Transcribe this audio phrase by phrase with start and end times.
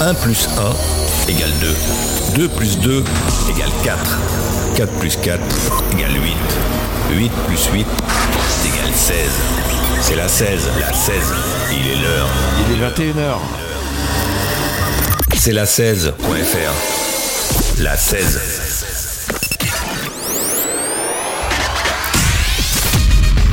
[0.00, 1.74] 1 plus 1 égale 2.
[2.36, 3.02] 2 plus 2
[3.50, 4.18] égale 4.
[4.76, 5.40] 4 plus 4
[5.92, 6.36] égale 8.
[7.16, 7.86] 8 plus 8
[8.66, 9.16] égale 16.
[10.02, 11.14] C'est la 16, la 16.
[11.70, 12.28] Il est l'heure.
[12.68, 13.38] Il est 21h.
[15.38, 16.72] C'est la 16.fr.
[17.82, 18.40] La 16.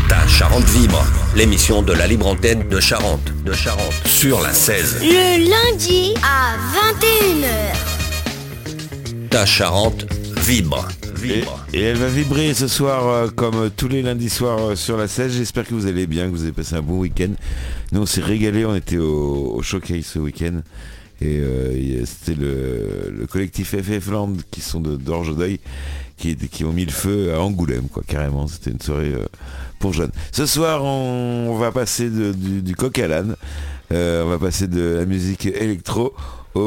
[0.10, 1.06] Ta Charente vibre,
[1.36, 5.00] l'émission de la libre antenne de Charente, de Charente, sur la 16.
[5.02, 6.56] Le lundi à
[7.02, 9.30] 21h.
[9.30, 10.06] Ta Charente
[10.42, 10.88] vibre,
[11.24, 11.66] Et, vibre.
[11.74, 15.08] et elle va vibrer ce soir euh, comme tous les lundis soirs euh, sur la
[15.08, 15.34] 16.
[15.38, 17.32] J'espère que vous allez bien, que vous avez passé un bon week-end.
[17.92, 20.62] Nous on s'est régalé, on était au, au showcase ce week-end.
[21.22, 25.60] Et euh, c'était le, le collectif FF Land qui sont de d'Orge-Deuil
[26.50, 28.48] qui, ont mis le feu à Angoulême, quoi, carrément.
[28.48, 29.26] C'était une soirée euh,
[29.80, 30.12] pour jeunes.
[30.32, 33.36] Ce soir, on, on va passer de- du, du coq à l'âne.
[33.92, 36.14] Euh, on va passer de la musique électro
[36.56, 36.60] aux,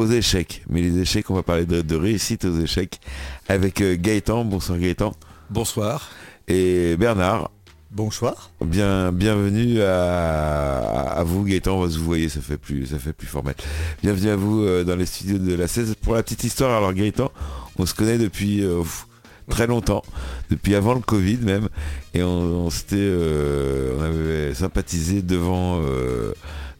[0.00, 0.62] aux échecs.
[0.68, 3.00] Mais les échecs, on va parler de, de réussite aux échecs
[3.48, 4.44] avec euh, Gaëtan.
[4.44, 5.12] Bonsoir Gaëtan.
[5.50, 6.10] Bonsoir.
[6.48, 7.50] Et Bernard.
[7.90, 8.50] Bonsoir.
[8.64, 10.80] Bien, bienvenue à,
[11.12, 13.54] à vous Gaëtan, on va se vous voyez, ça fait plus, ça fait plus formel.
[14.02, 15.94] Bienvenue à vous euh, dans les studios de la 16.
[16.02, 17.30] Pour la petite histoire, alors Gaëtan,
[17.78, 18.82] on se connaît depuis euh,
[19.48, 20.02] très longtemps,
[20.50, 21.68] depuis avant le Covid même,
[22.14, 26.32] et on, on s'était, euh, on avait sympathisé devant euh,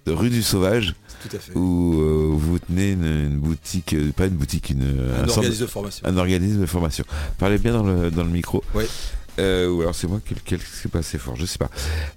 [0.07, 0.95] de rue du Sauvage,
[1.29, 1.53] Tout à fait.
[1.55, 6.07] où euh, vous tenez une, une boutique, pas une boutique, une, Un organisme de formation.
[6.07, 7.05] un organisme de formation.
[7.39, 8.63] Parlez bien dans le, dans le micro.
[8.75, 8.85] Oui.
[9.41, 11.69] Euh, ou alors c'est moi qui, s'est passé fort, je sais pas.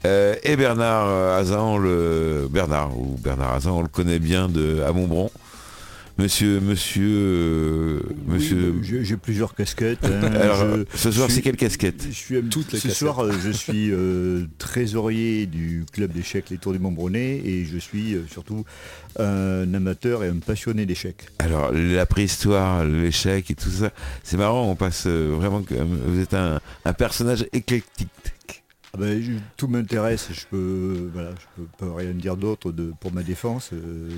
[0.05, 4.83] Euh, et Bernard Hazan, on le Bernard ou Bernard Hazan, on le connaît bien de
[4.87, 5.31] à Montbron.
[6.17, 8.73] Monsieur, monsieur, euh, monsieur.
[8.81, 10.03] Oui, j'ai- plusieurs casquettes.
[10.03, 10.21] hein.
[10.41, 12.97] alors, Je- ce soir, c'est quelle casquette je suis, Toutes les ce casquettes.
[12.97, 18.15] soir, je suis euh, trésorier du club d'échecs Les Tours du Montbronnet et je suis
[18.15, 18.65] euh, surtout
[19.19, 21.27] un amateur et un passionné d'échecs.
[21.37, 23.91] Alors, la préhistoire, l'échec et tout ça,
[24.23, 25.61] c'est marrant, on passe euh, vraiment.
[25.61, 28.07] que- Vous êtes un, un personnage éclectique.
[28.93, 32.91] Ah ben, je- tout m'intéresse, je peux, voilà, je peux pas rien dire d'autre de,
[32.99, 33.69] pour ma défense.
[33.73, 34.09] euh,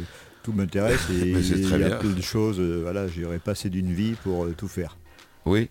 [0.49, 1.97] tout m'intéresse et il très y a bien.
[1.97, 2.59] plein de choses.
[2.59, 4.97] euh, voilà, j'aurais passé d'une vie pour euh, tout faire.
[5.45, 5.69] Oui.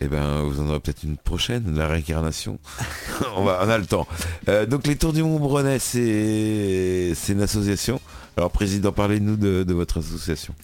[0.00, 2.58] Eh ben, vous en aurez peut-être une prochaine, la réincarnation.
[3.36, 4.06] on, va, on a le temps.
[4.48, 7.98] Euh, donc, les Tours du Montbronnet, c'est c'est une association.
[8.36, 10.54] Alors, président, parlez-nous de, de votre association.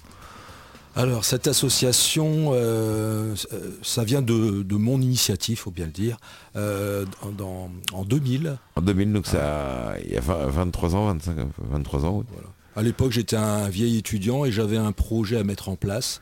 [0.94, 3.34] Alors cette association, euh,
[3.80, 6.18] ça vient de, de mon initiative, faut bien le dire.
[6.54, 7.06] Euh,
[7.38, 11.36] dans- en 2000, En 2000, donc ça, il y a 20 23 ans, 25,
[11.70, 12.18] 23 ans.
[12.18, 12.36] oui.
[12.76, 16.20] À l'époque j'étais un vieil étudiant et j'avais un projet à mettre en place.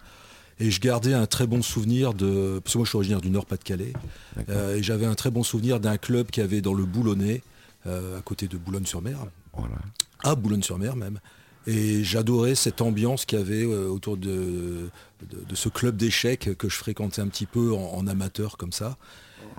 [0.63, 2.61] Et je gardais un très bon souvenir de...
[2.63, 3.95] Parce que moi je suis originaire du Nord-Pas-de-Calais.
[4.51, 7.43] Euh, et j'avais un très bon souvenir d'un club qui avait dans le Boulonnais,
[7.87, 9.17] euh, à côté de Boulogne-sur-Mer.
[9.55, 9.77] Voilà.
[10.23, 11.19] à Boulogne-sur-Mer même.
[11.67, 14.91] Et j'adorais cette ambiance qu'il y avait euh, autour de,
[15.29, 18.73] de, de ce club d'échecs que je fréquentais un petit peu en, en amateur comme
[18.73, 18.99] ça.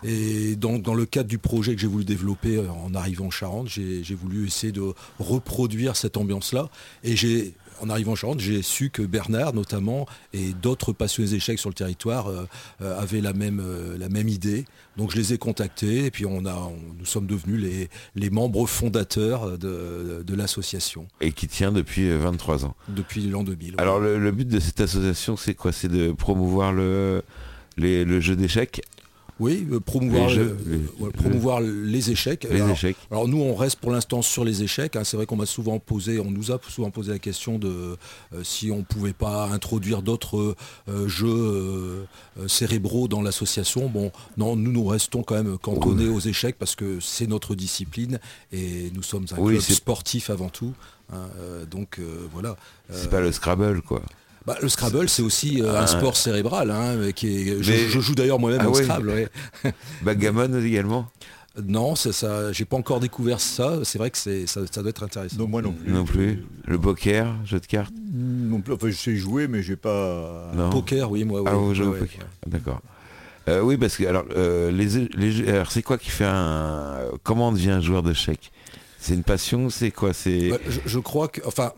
[0.04, 3.32] Et donc dans le cadre du projet que j'ai voulu développer euh, en arrivant en
[3.32, 6.70] Charente, j'ai voulu essayer de reproduire cette ambiance-là.
[7.04, 11.60] Et j'ai, en arrivant en Charente, j'ai su que Bernard notamment et d'autres passionnés d'échecs
[11.60, 12.46] sur le territoire euh,
[12.82, 14.66] euh, avaient la même, euh, la même idée.
[14.98, 18.30] Donc je les ai contactés et puis on a, on- nous sommes devenus les, les
[18.30, 22.76] membres fondateurs de, de l'association Et qui tient depuis euh, 23 ans.
[22.90, 23.76] depuis l'an 2000.
[23.78, 25.72] Alors, le, le but de cette association, c'est quoi?
[25.72, 27.22] C'est de promouvoir le,
[27.78, 28.82] les- le jeu d'échecs,
[29.42, 32.48] oui, euh, promouvoir, Les jeux, les- ouais, promouvoir les échecs.
[32.50, 32.96] les Alors, échecs.
[33.10, 34.96] Alors nous, on reste pour l'instant sur les échecs.
[34.96, 35.04] hein.
[35.04, 37.68] C'est vrai qu'on m'a souvent posé, on nous a souvent posé la question de
[38.34, 40.56] euh, si on pouvait pas introduire d'autres
[40.88, 42.06] euh, jeux
[42.48, 43.90] cérébraux dans l'association.
[43.90, 48.20] Bon, non, nous nous restons quand même cantonnés aux échecs parce que c'est notre discipline
[48.52, 50.74] et nous sommes un Oui, club sportif avant tout.
[51.12, 51.26] hein.
[51.70, 52.00] Donc
[52.34, 52.56] voilà.
[52.92, 54.02] C'est pas le Scrabble, quoi.
[54.46, 55.88] Bah, le Scrabble, c'est aussi euh, un Ah.
[55.88, 56.72] sport cérébral.
[56.72, 58.84] hein, qui est, je, Mais- je joue d'ailleurs moi-même Ah au oui.
[58.84, 59.10] Scrabble.
[59.10, 59.28] ouais.
[60.02, 61.08] Backgammon également
[61.64, 63.80] Non, ça, ça, j'ai pas encore découvert ça.
[63.84, 65.36] C'est vrai que c'est, ça, ça doit être intéressant.
[65.38, 65.92] Non, moi non plus.
[65.92, 66.44] Non plus.
[66.66, 68.74] Le poker, jeu de cartes Non plus.
[68.74, 70.52] Enfin, je sais jouer, mais j'ai pas.
[70.56, 70.70] Non.
[70.72, 71.48] Poker, oui, moi, oui.
[71.52, 72.08] Ah, vous jouez au poker.
[72.22, 72.52] ouais.
[72.52, 72.82] D'accord.
[73.50, 77.00] Euh, oui, parce que alors, euh, les, les c'est quoi qui fait un...
[77.24, 78.52] Comment on devient un joueur d'échecs?
[79.00, 80.14] C'est une passion C'est quoi?
[80.14, 81.74] C'est Bah, je, je crois que, enfin,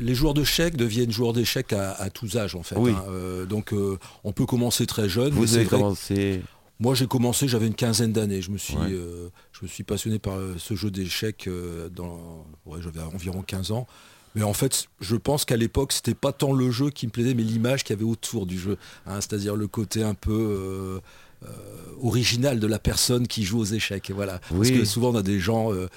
[0.00, 2.76] les joueurs d'échecs deviennent joueurs d'échecs à, à tous âges, en fait.
[2.76, 2.92] Oui.
[2.92, 3.04] hein.
[3.08, 5.30] Euh, donc, euh, on peut commencer très jeune.
[5.30, 6.42] Vous avez commencé...
[6.80, 8.40] Moi, j'ai commencé, j'avais une quinzaine d'années.
[8.40, 8.92] Je me suis, Ouais.
[8.92, 11.48] euh, je me suis passionné par ce jeu d'échecs
[11.96, 13.86] dans, ouais, j'avais environ 15 ans.
[14.36, 17.34] Mais en fait, je pense qu'à l'époque, c'était pas tant le jeu qui me plaisait,
[17.34, 18.76] mais l'image qu'il y avait autour du jeu.
[19.06, 19.16] hein.
[19.20, 21.48] C'est-à-dire le côté un peu euh,
[22.00, 24.10] original de la personne qui joue aux échecs.
[24.10, 24.38] Et voilà.
[24.38, 24.78] Parce Oui.
[24.78, 25.88] que souvent, on a des gens euh,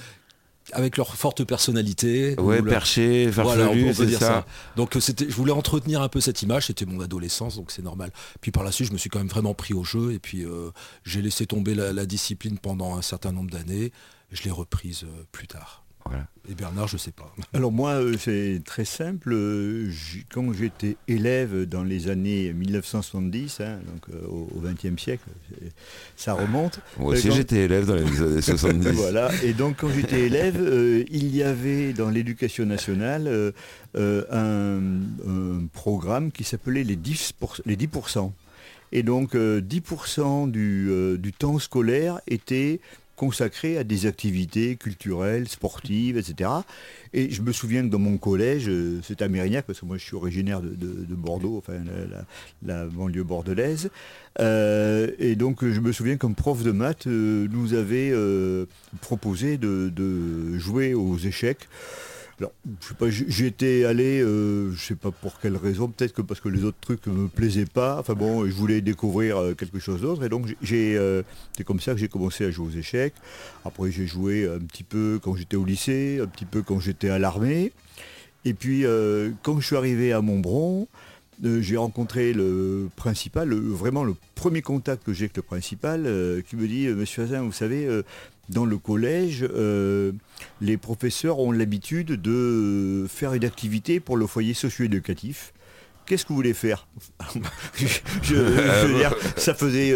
[0.74, 2.40] avec leur forte personnalité.
[2.40, 4.28] Ouais, perché, Voilà, on farfelu, peut c'est dire ça.
[4.28, 4.46] ça.
[4.76, 7.82] Donc euh, c'était, je voulais entretenir un peu cette image, c'était mon adolescence, donc c'est
[7.82, 8.12] normal.
[8.42, 10.44] Puis par la suite, je me suis quand même vraiment pris au jeu, et puis
[10.46, 10.72] euh,
[11.04, 13.92] j'ai laissé tomber la, la discipline pendant un certain nombre d'années,
[14.32, 15.81] je l'ai reprise euh, plus tard.
[16.06, 16.26] Voilà.
[16.50, 17.34] Et Bernard, je sais pas.
[17.54, 19.32] Alors moi, euh, c'est très simple.
[19.32, 19.90] Euh,
[20.34, 25.24] Quand j'étais élève dans les années 1970, hein, donc euh, au XXe siècle,
[26.18, 26.80] ça remonte.
[27.00, 28.90] Moi aussi quand- j'étais élève dans les années 70.
[28.92, 29.30] Voilà.
[29.44, 33.52] Et donc quand j'étais élève, euh, il y avait dans l'éducation nationale euh,
[34.32, 34.82] un,
[35.30, 37.62] un programme qui s'appelait les 10%.
[37.66, 38.32] Les 10%.
[38.94, 42.82] Et donc euh, 10% du, euh, du temps scolaire était
[43.22, 46.50] consacré à des activités culturelles, sportives, etc.
[47.14, 49.98] Et je me souviens que dans mon collège, euh, c'était à Mérignac, parce que moi
[50.00, 51.74] je suis originaire de, de- de Bordeaux, enfin
[52.66, 53.92] la, banlieue bordelaise.
[54.40, 58.12] Euh, et donc je me souviens qu'un prof de maths euh, nous avait
[59.02, 61.70] proposé de jouer aux échecs.
[62.42, 66.40] Alors, je pas, j'étais allé, euh, je sais pas pour quelle raison, peut-être que parce
[66.40, 68.00] que les autres trucs ne me plaisaient pas.
[68.00, 70.24] Enfin bon, je voulais découvrir euh, quelque chose d'autre.
[70.24, 71.22] Et donc euh,
[71.56, 73.14] c'est comme ça que j'ai commencé à jouer aux échecs.
[73.64, 77.10] Après j'ai joué un petit peu quand j'étais au lycée, un petit peu quand j'étais
[77.10, 77.74] à l'armée.
[78.44, 80.88] Et puis euh, quand je suis arrivé à Montbron,
[81.44, 86.04] j'ai rencontré le principal, vraiment le premier contact que j'ai avec le principal,
[86.48, 87.88] qui me dit, Monsieur Hazin, vous savez,
[88.52, 90.12] dans le collège, euh,
[90.62, 95.54] les professeurs ont l'habitude de euh, faire une activité pour le foyer socio-éducatif.
[96.06, 96.88] Qu'est-ce que vous voulez faire
[97.76, 97.86] je,
[98.24, 99.94] je- je veux dire, Ça faisait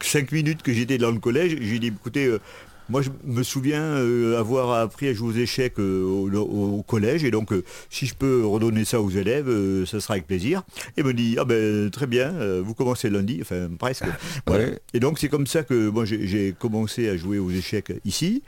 [0.00, 1.56] 5 minutes que j'étais dans le collège.
[1.60, 2.40] J'ai dit, écoutez, euh,
[2.88, 7.24] moi je me souviens euh, avoir appris à jouer aux échecs euh, au, collège.
[7.24, 9.48] Et donc, euh, si je peux redonner ça aux élèves,
[9.86, 10.62] ça sera avec plaisir.
[10.96, 14.04] Et me dit, ah ben très bien, vous commencez lundi, enfin presque.
[14.46, 14.64] Voilà.
[14.64, 14.78] Ouais.
[14.94, 18.42] Et donc c'est comme ça que moi j'ai commencé à jouer aux échecs ici.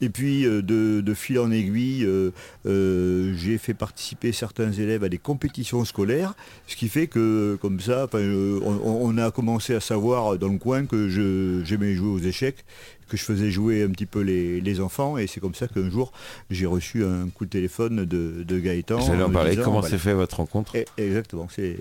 [0.00, 0.62] Et puis de,
[1.00, 2.30] de fil en aiguille, euh,
[2.66, 6.34] euh, j'ai fait participer certains élèves à des compétitions scolaires,
[6.66, 10.86] ce qui fait que comme ça, on, on a commencé à savoir dans le coin
[10.86, 11.08] que
[11.64, 12.64] j'aimais jouer aux échecs,
[13.10, 15.90] que je faisais jouer un petit peu les, les enfants, et c'est comme ça qu'un
[15.90, 16.12] jour
[16.48, 19.00] j'ai reçu un coup de téléphone de, de Gaëtan.
[19.00, 19.50] J'allais en parler.
[19.50, 19.90] disant, Comment voilà.
[19.90, 21.76] s'est fait votre rencontre Exactement, c'est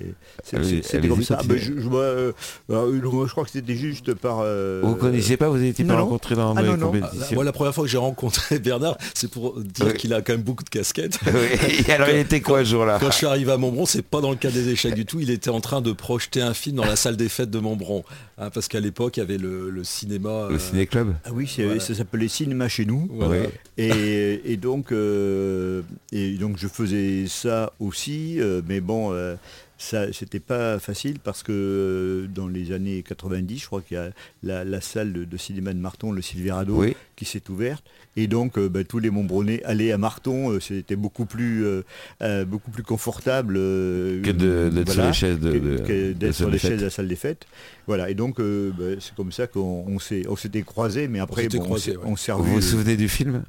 [0.52, 1.38] comme ça.
[1.38, 1.56] continuez.
[1.56, 2.32] Ben, je, je vois, euh,
[2.68, 4.40] moi, je crois que c'était juste par.
[4.44, 6.92] euh, Vous connaissiez pas, vous n'étiez pas non, rencontré dans Ah, non, non.
[7.34, 9.94] Moi, la première fois que j'ai rencontré Bernard, c'est pour dire Oui.
[9.94, 11.20] qu'il a quand même beaucoup de casquettes.
[11.30, 14.02] Oui, et alors il était quoi ce jour-là Quand je suis arrivé à Montbron, c'est
[14.02, 15.20] pas dans le cas des échecs du tout.
[15.20, 18.04] Il était en train de projeter un film dans la salle des fêtes de Montbron.
[18.38, 20.48] Hein, parce qu'à l'époque, il y avait le, le cinéma.
[20.50, 21.80] Le euh, ciné-club Ah oui, Voilà.
[21.80, 23.08] ça s'appelait Cinéma chez nous.
[23.12, 23.42] voilà.
[23.44, 23.50] Ouais.
[23.78, 25.82] Et, et donc, euh,
[26.12, 29.36] et donc je faisais ça aussi, euh, mais bon, euh,
[29.82, 34.00] ça c'était pas facile parce que euh, dans les années 90, je crois qu'il y
[34.00, 34.12] a
[34.44, 36.96] la, la salle de, de cinéma de Marton, le Silverado, Oui.
[37.16, 37.84] qui s'est ouverte.
[38.18, 41.84] Et donc euh, bah, tous les Montbronais allaient à Marton, euh, c'était beaucoup plus, euh,
[42.22, 46.14] euh, beaucoup plus confortable euh, Que d'être sur les chaises de- que- de- que de
[46.14, 46.80] d'être salle sur des les chaises fêtes.
[46.80, 47.48] de la salle des fêtes.
[47.88, 51.20] Voilà, et donc euh, bah, c'est comme ça qu'on on s'est- on s'était croisés, mais
[51.20, 52.04] après bon, on croisés, s'est ouais.
[52.06, 53.44] on s'est Vous vous souvenez du film?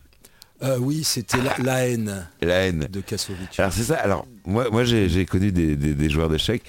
[0.63, 2.87] Euh, oui, c'était la, la haine La haine.
[2.91, 3.59] de Kassovitch.
[3.59, 3.97] Alors c'est ça.
[3.97, 6.63] Alors moi, moi j'ai connu des, des- des joueurs d'échecs,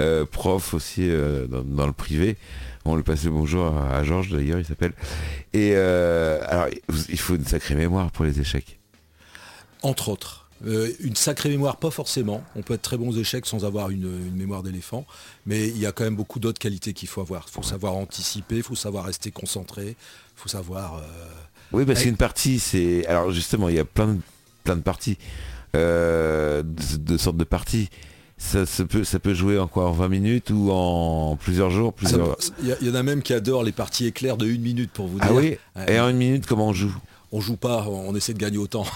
[0.00, 2.36] euh, profs aussi euh, dans, dans le privé.
[2.84, 4.92] On lui passe le bonjour à, à Georges d'ailleurs, il s'appelle.
[5.52, 6.66] Et euh, alors
[7.08, 8.78] il faut une sacrée mémoire pour les échecs.
[9.82, 10.42] Entre autres.
[10.66, 12.42] Euh, une sacrée mémoire, pas forcément.
[12.56, 15.04] On peut être très bon aux échecs sans avoir une, une mémoire d'éléphant.
[15.44, 17.44] Mais il y a quand même beaucoup d'autres qualités qu'il faut avoir.
[17.48, 19.94] Il faut savoir anticiper, il faut savoir rester concentré, il
[20.34, 20.96] faut savoir...
[20.96, 21.02] euh,
[21.72, 23.06] Oui, parce qu'une partie, c'est.
[23.06, 24.18] Alors justement, il y a plein de,
[24.64, 25.18] plein de parties,
[25.74, 27.88] euh, de, de sortes de parties.
[28.38, 32.36] Ça, peut, ça peut jouer en quoi En 20 minutes ou en plusieurs jours plusieurs...
[32.60, 34.60] Il y, a- il y en a même qui adorent les parties éclairs de une
[34.60, 35.36] minute pour vous Ah dire.
[35.36, 35.94] oui Ouais.
[35.94, 36.94] Et en une minute, comment on joue?
[37.32, 38.86] On joue pas, on essaie de gagner autant.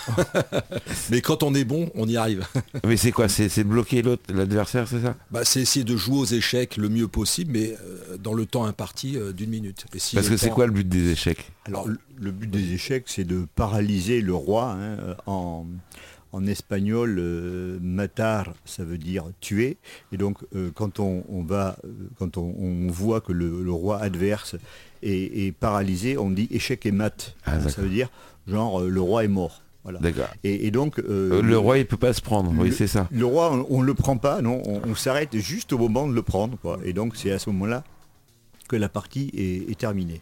[1.11, 2.47] Mais quand on est bon, on y arrive.
[2.87, 5.17] Mais c'est quoi C'est c'est bloquer l'autre, l'adversaire, c'est ça?
[5.31, 8.65] Bah, c'est essayer de jouer aux échecs le mieux possible, mais euh, dans le temps
[8.65, 9.85] imparti euh, d'une minute.
[9.95, 11.51] Et si Parce que c'est quoi le but des échecs?
[11.67, 14.77] Alors, le- le but des échecs, c'est de paralyser le roi.
[14.79, 15.67] hein, en,
[16.33, 19.77] en espagnol, euh, matar, ça veut dire tuer.
[20.13, 23.73] Et donc, euh, quand on, on va, euh, quand on, on voit que le, le
[23.73, 24.57] roi adverse
[25.03, 27.35] est, est paralysé, on dit échec et mat.
[27.45, 28.11] Ah, ça veut dire,
[28.47, 29.63] genre, le roi est mort.
[29.83, 29.99] Voilà.
[29.99, 30.29] D'accord.
[30.45, 33.09] Et, et donc, euh, le roi, il peut pas se prendre, oui, le- c'est ça.
[33.11, 36.13] le roi, on ne le prend pas, non, on, on s'arrête juste au moment de
[36.15, 36.59] le prendre.
[36.61, 36.79] Quoi.
[36.85, 37.83] Et donc c'est à ce moment-là
[38.69, 40.21] que la partie est, est terminée.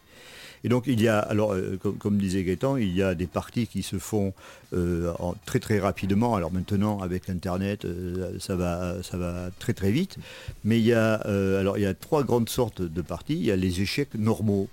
[0.64, 3.26] Et donc il y a, alors euh, comme, comme disait Gaëtan, il y a des
[3.26, 4.32] parties qui se font
[4.74, 6.34] euh, en- très très rapidement.
[6.34, 10.16] Alors maintenant avec Internet, euh, ça, va, ça va très très vite.
[10.64, 13.34] Mais il y, a, alors, il y a trois grandes sortes de parties.
[13.34, 14.68] Il y a les échecs normaux,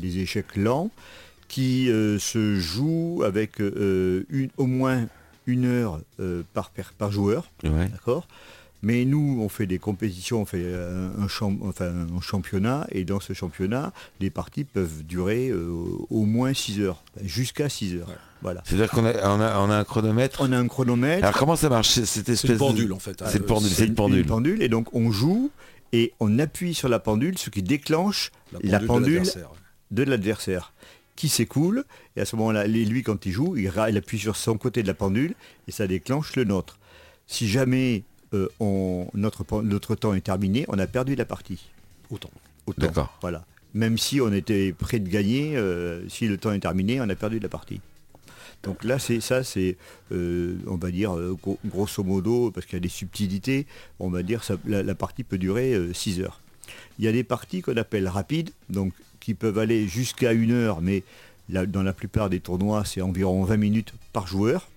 [0.00, 0.90] les échecs lents,
[1.48, 5.06] qui se joue avec une, au moins
[5.46, 6.00] une heure
[6.54, 7.50] par, par joueur.
[7.62, 7.88] Ouais.
[7.88, 8.26] D'accord?
[8.84, 11.86] Mais nous, on fait des compétitions, on fait euh, un, champ- enfin,
[12.16, 15.68] un championnat, et dans ce championnat, les parties peuvent durer euh,
[16.10, 18.08] au moins 6 heures, jusqu'à 6 heures.
[18.08, 18.14] Ouais.
[18.42, 18.62] Voilà.
[18.66, 20.40] C'est-à-dire qu'on a, on a, on a un chronomètre.
[20.42, 21.24] On a un chronomètre.
[21.24, 23.22] Alors comment ça marche c'est- cette espèce C'est une de- pendule en fait.
[23.26, 24.18] C'est le pendule, c'est une- pendule.
[24.20, 25.50] une pendule, et donc on joue
[25.94, 29.50] et on appuie sur la pendule, ce qui déclenche la de pendule l'adversaire.
[29.92, 30.74] de l'adversaire
[31.16, 31.84] qui s'écoule.
[32.16, 34.94] Et à ce moment-là, lui, quand il joue, il appuie sur son côté de la
[34.94, 35.34] pendule
[35.68, 36.78] et ça déclenche le nôtre.
[37.26, 38.02] Si jamais
[38.34, 39.44] euh, on- notre,
[39.94, 41.66] temps est terminé, on a perdu la partie.
[42.10, 42.30] Autant.
[42.66, 42.80] Autant.
[42.86, 43.16] D'accord.
[43.20, 43.44] Voilà.
[43.74, 47.14] Même si on était prêt de gagner, euh, si le temps est terminé, on a
[47.14, 47.80] perdu la partie.
[48.62, 49.76] Donc là, c'est ça, c'est,
[50.12, 53.66] euh, on va dire, gros- grosso modo, parce qu'il y a des subtilités,
[54.00, 56.40] on va dire, ça, la, la partie peut durer 6 heures.
[56.98, 60.80] Il y a des parties qu'on appelle rapides, donc qui peuvent aller jusqu'à une heure,
[60.80, 61.02] mais
[61.48, 64.68] dans la plupart des tournois, c'est environ 20 minutes par joueur.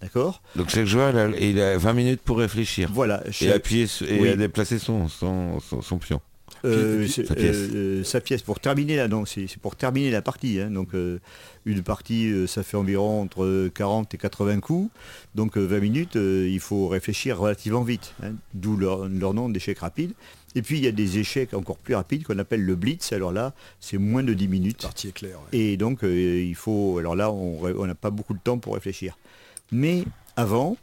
[0.00, 2.90] D'accord Donc chaque joueur il a, il a 20 minutes pour réfléchir.
[2.92, 3.22] Voilà.
[3.40, 4.28] Et appuyer et Oui.
[4.28, 6.20] à déplacer son, son, son, son pion.
[6.64, 7.56] Euh, c'est- sa pièce.
[7.56, 10.58] euh, sa pièce pour terminer la non, c'est pour terminer la partie.
[10.60, 10.70] hein.
[10.70, 11.20] donc euh,
[11.66, 14.90] une partie, euh, ça fait environ entre 40 et 80 coups.
[15.36, 18.14] Donc euh, 20 minutes, euh, il faut réfléchir relativement vite.
[18.24, 18.32] hein.
[18.54, 20.12] D'où leur, leur nom d'échec rapide.
[20.56, 23.12] Et puis il y a des échecs encore plus rapides qu'on appelle le blitz.
[23.12, 24.82] Alors là, c'est moins de 10 minutes.
[24.82, 25.38] La partie est claire.
[25.52, 25.58] ouais.
[25.58, 26.98] Et donc euh, il faut.
[26.98, 29.16] Alors là, on n'a pas beaucoup de temps pour réfléchir.
[29.72, 30.04] Mais
[30.36, 30.76] avant,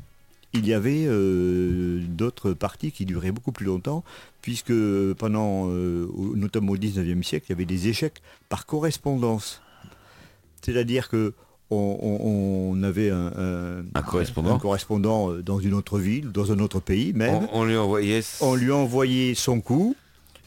[0.53, 4.03] il y avait euh, d'autres parties qui duraient beaucoup plus longtemps,
[4.41, 4.73] puisque
[5.17, 9.61] pendant, euh, notamment au 19e siècle, il y avait des échecs par correspondance.
[10.61, 11.33] C'est-à-dire que
[11.71, 14.55] on, avait un, un- Un correspondant.
[14.55, 17.75] un correspondant euh, dans une autre ville, dans un autre pays même On, on lui
[17.75, 18.21] envoyait.
[18.41, 19.95] on lui envoyait son coup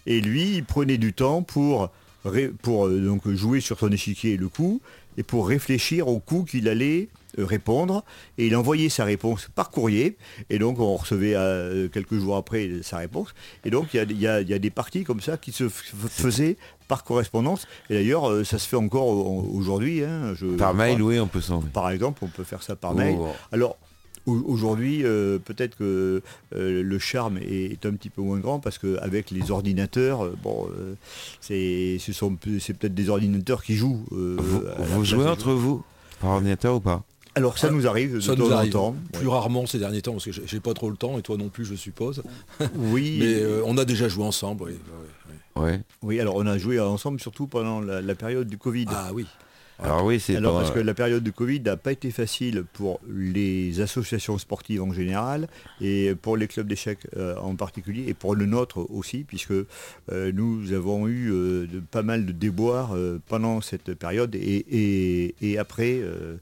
[0.06, 1.90] et lui il prenait du temps pour,
[2.62, 4.80] pour donc jouer sur son échiquier le coup
[5.16, 8.04] et pour réfléchir au coup qu'il allait répondre
[8.38, 10.16] et il envoyait sa réponse par courrier
[10.48, 14.40] et donc on recevait euh, quelques jours après sa réponse et donc il y a,
[14.40, 16.56] y y des parties comme ça qui se faisaient
[16.88, 20.96] par correspondance et d'ailleurs euh, ça se fait encore au- aujourd'hui hein, je- Par mail,
[20.96, 21.08] crois.
[21.08, 21.70] oui, on peut s'envoyer.
[21.72, 23.28] par exemple on peut faire ça par mail Oh.
[23.52, 23.76] alors
[24.26, 26.20] au- aujourd'hui, euh, peut-être que
[26.54, 30.36] euh, le charme est, est un petit peu moins grand parce qu'avec les ordinateurs, euh,
[30.42, 30.94] bon, euh,
[31.40, 34.04] c'est ce sont c'est peut-être des ordinateurs qui jouent.
[34.12, 35.82] euh, Vous, jouez entre vous
[36.20, 37.04] Par ordinateur ou pas?
[37.38, 38.96] Alors ça nous arrive de Ça temps nous en arrive temps.
[39.12, 41.48] plus rarement ces derniers temps parce que j'ai pas trop le temps et toi non
[41.48, 42.22] plus je suppose.
[42.76, 44.64] Oui, Mais euh, on a déjà joué ensemble.
[44.64, 45.06] oui, oui,
[45.56, 45.62] oui.
[45.62, 45.80] Ouais.
[46.02, 46.20] oui.
[46.20, 48.86] Alors on a joué ensemble surtout pendant la, la période du Covid.
[48.90, 49.26] Ah oui.
[49.80, 52.98] Alors oui, c'est Alors parce que la période de Covid n'a pas été facile pour
[53.08, 55.46] les associations sportives en général
[55.80, 60.32] et pour les clubs d'échecs euh, en particulier et pour le nôtre aussi puisque euh,
[60.34, 65.34] nous avons eu euh, de- pas mal de déboires euh, pendant cette période et, et-
[65.42, 66.38] et après euh,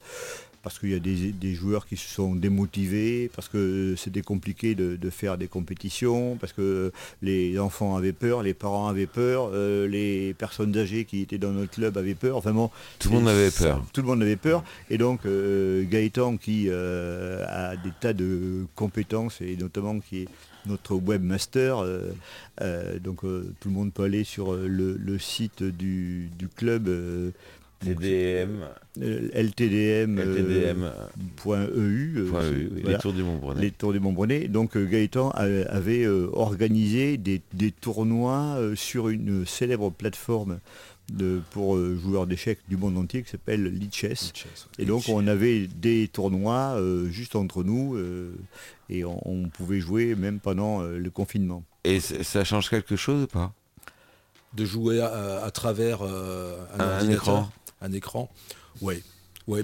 [0.67, 4.75] parce qu'il y a des, des joueurs qui se sont démotivés, parce que c'était compliqué
[4.75, 6.91] de, de faire des compétitions, parce que
[7.23, 11.53] les enfants avaient peur, les parents avaient peur, euh, les personnes âgées qui étaient dans
[11.53, 12.37] notre club avaient peur.
[12.37, 13.81] Enfin bon, Tout le monde avait peur.
[13.93, 14.65] Tout le monde avait peur.
[14.91, 20.29] Et donc euh, Gaëtan qui euh, a des tas de compétences et notamment qui est
[20.67, 21.79] notre webmaster.
[21.79, 22.11] euh,
[22.61, 26.49] euh, donc euh, tout le monde peut aller sur euh, le, le site du, du
[26.49, 27.31] club euh,
[27.81, 28.63] TDM,
[29.03, 30.19] euh, ltdm.
[30.19, 30.91] euh,
[31.37, 33.61] point EU, euh, point c'est- EU, oui, voilà, les tours du Mont-Brunet.
[33.61, 34.49] les tours du Montbrenet.
[34.49, 40.59] Donc Gaëtan a- avait organisé des, des tournois sur une célèbre plateforme
[41.13, 44.33] de, pour euh, joueurs d'échecs du monde entier qui s'appelle Lichess.
[44.79, 48.33] Et donc on avait des tournois euh, juste entre nous euh,
[48.91, 51.63] et on, on pouvait jouer même pendant euh, le confinement.
[51.85, 53.53] Et ça change quelque chose ou pas?
[54.55, 57.51] De jouer à, à travers euh, un, Un- un ordinateur, écran.
[57.81, 58.31] Un écran.
[58.81, 59.03] Oui.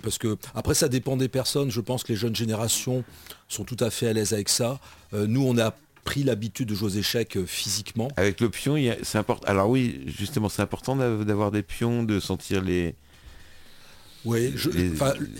[0.02, 1.70] Parce que après ça dépend des personnes.
[1.70, 3.02] Je pense que les jeunes générations
[3.48, 4.78] sont tout à fait à l'aise avec ça.
[5.12, 8.08] Euh, nous, on a pris l'habitude de jouer aux échecs euh, physiquement.
[8.16, 9.46] Avec le pion, c'est important.
[9.48, 12.94] Alors oui, justement, c'est important d'av- d'avoir des pions, de sentir les.
[14.24, 14.52] Oui,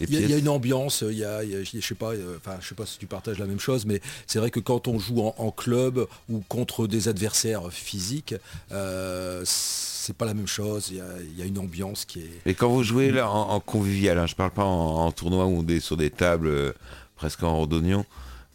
[0.00, 2.12] il y, a- y une ambiance, il y a, il y a- je sais pas,
[2.12, 4.58] euh, enfin, je sais pas si tu partages la même chose, mais c'est vrai que
[4.60, 8.34] quand on joue en, en club ou contre des adversaires physiques,
[8.72, 10.88] euh, c'est pas la même chose.
[10.90, 12.30] Il y a, il y a une ambiance qui est.
[12.46, 15.46] Et quand vous jouez là en, en convivial, hein, je parle pas en, en tournoi
[15.46, 16.72] où on est sur des tables euh,
[17.16, 18.04] presque en randonnion,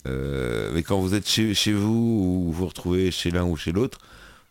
[0.07, 3.55] euh, mais quand vous êtes chez, chez vous ou vous vous retrouvez chez l'un ou
[3.55, 3.99] chez l'autre,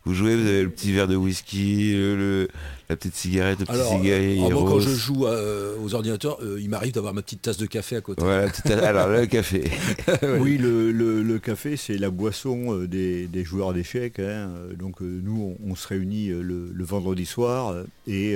[0.07, 2.47] vous jouez, vous avez le petit verre de whisky, le, le-
[2.89, 6.37] la petite cigarette, le petit Alors, cigarette euh, moi, quand je joue euh, aux ordinateurs,
[6.41, 8.23] euh, il m'arrive d'avoir ma petite tasse de café à côté.
[8.23, 9.69] Voilà, la petite- alors le café.
[10.39, 14.19] Oui, le, le- le café, c'est la boisson euh, des, des joueurs d'échecs.
[14.19, 14.23] hein.
[14.55, 18.35] Euh, Donc euh, nous, on, on se réunit euh, le, le vendredi soir euh, et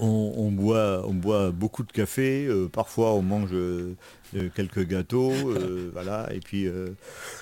[0.00, 0.04] euh,
[0.36, 3.94] on, boit, on boit beaucoup de café, euh, parfois on mange euh,
[4.36, 5.32] euh, quelques gâteaux,
[5.92, 6.68] voilà, et puis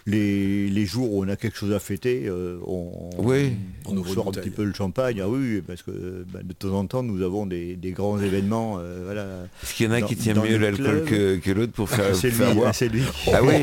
[0.06, 2.30] les, jours où on a quelque chose à fêter,
[2.66, 3.52] on, oui.
[3.86, 6.86] on, sort un petit peu le champagne, ah oui, parce que bah, de temps en
[6.86, 8.78] temps nous avons des, grands événements.
[9.04, 9.26] voilà,
[9.62, 12.54] Est-ce qu'il y en a qui tient mieux l'alcool que, l'autre pour faire, c'est lui,
[12.54, 13.02] boire C'est lui.
[13.32, 13.54] Ah oui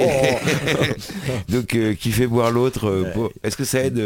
[1.50, 3.06] Donc qui fait boire l'autre
[3.44, 4.02] Est-ce que ça aide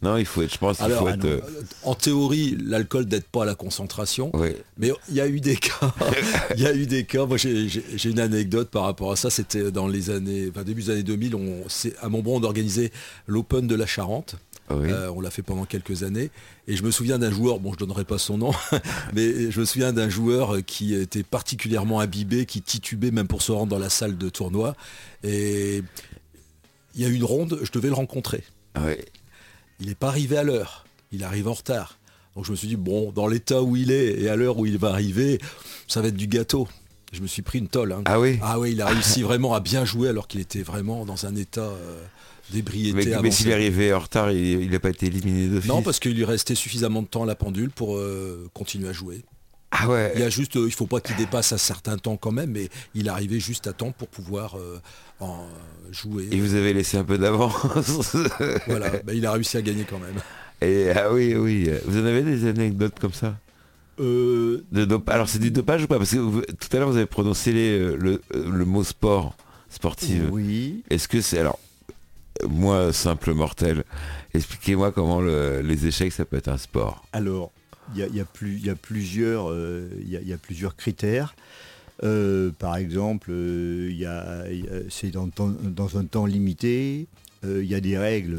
[0.00, 1.24] non, il faut être, je pense qu'il faut être...
[1.24, 1.40] Euh,
[1.82, 4.30] en théorie, l'alcool n'aide pas à la concentration.
[4.76, 5.92] Mais il y a eu des cas.
[6.56, 7.26] Il y a eu des cas.
[7.26, 9.28] Moi, j'ai une anecdote par rapport à ça.
[9.28, 11.34] C'était dans les années, enfin, début des années 2000.
[11.34, 11.64] On,
[12.00, 12.92] à Montbron, on organisait
[13.26, 14.36] l'Open de la Charente.
[14.70, 16.30] Euh, on l'a fait pendant quelques années.
[16.68, 18.52] Et je me souviens d'un joueur, bon je donnerai pas son nom,
[19.14, 23.50] mais je me souviens d'un joueur qui était particulièrement imbibé, qui titubait même pour se
[23.50, 24.76] rendre dans la salle de tournoi.
[25.24, 25.82] Et
[26.94, 28.44] il y a eu une ronde, je devais le rencontrer.
[28.76, 28.96] Oui
[29.80, 31.98] il n'est pas arrivé à l'heure, il arrive en retard.
[32.34, 34.66] Donc je me suis dit, bon, dans l'état où il est et à l'heure où
[34.66, 35.40] il va arriver,
[35.88, 36.68] ça va être du gâteau.
[37.12, 37.92] Je me suis pris une tolle.
[37.92, 38.02] Hein.
[38.04, 41.06] Ah oui Ah oui, il a réussi vraiment à bien jouer alors qu'il était vraiment
[41.06, 42.02] dans un état euh,
[42.50, 43.16] d'ébriété.
[43.22, 46.14] Mais, s'il est arrivé en retard, il n'a pas été éliminé d'office Non, parce qu'il
[46.14, 49.22] lui restait suffisamment de temps à la pendule pour euh, continuer à jouer.
[49.70, 50.12] Ah ouais.
[50.14, 52.50] Il y a juste, euh, il faut pas qu'il dépasse un certain temps quand même,
[52.52, 54.80] mais il arrivait juste à temps pour pouvoir euh,
[55.20, 55.46] en
[55.90, 56.28] jouer.
[56.30, 58.16] Et vous avez laissé un peu d'avance.
[58.66, 60.16] voilà, bah, il a réussi à gagner quand même.
[60.62, 61.70] Et ah oui, oui.
[61.84, 63.36] Vous en avez des anecdotes comme ça?
[64.00, 65.98] Euh, de Alors c'est du dopage ou pas?
[65.98, 69.36] Parce que tout à l'heure vous avez prononcé le, mot sport,
[69.68, 70.22] sportif.
[70.30, 70.82] Oui.
[70.88, 71.58] Est-ce que c'est alors
[72.48, 73.82] moi simple mortel,
[74.32, 77.04] expliquez-moi comment les échecs ça peut être un sport.
[77.12, 77.50] Alors
[77.94, 81.34] il y, a, plusieurs, il plusieurs critères.
[82.04, 87.06] Euh, par exemple, euh, c'est dans, un temps limité,
[87.44, 88.38] euh, il y a des règles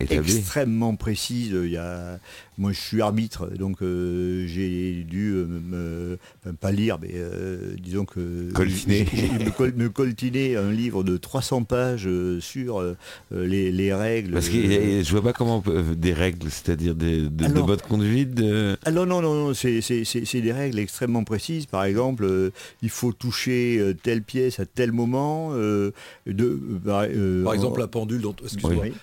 [0.00, 1.52] extrêmement précises.
[1.52, 2.18] Y a,
[2.58, 8.06] moi, je suis arbitre, donc euh, j'ai dû euh, me, pas lire, mais euh, disons
[8.06, 12.08] que me, coltiner un livre de 300 pages
[12.40, 12.82] sur
[13.30, 14.32] les, règles.
[14.32, 15.62] Parce que je vois pas comment
[15.96, 18.40] des règles, c'est-à-dire de, de bonne conduite.
[18.84, 21.66] Alors non, non, non, c'est des règles extrêmement précises.
[21.66, 25.52] Par exemple, il faut toucher telle pièce à tel moment.
[25.52, 27.04] de, par
[27.52, 28.34] exemple, la pendule dont,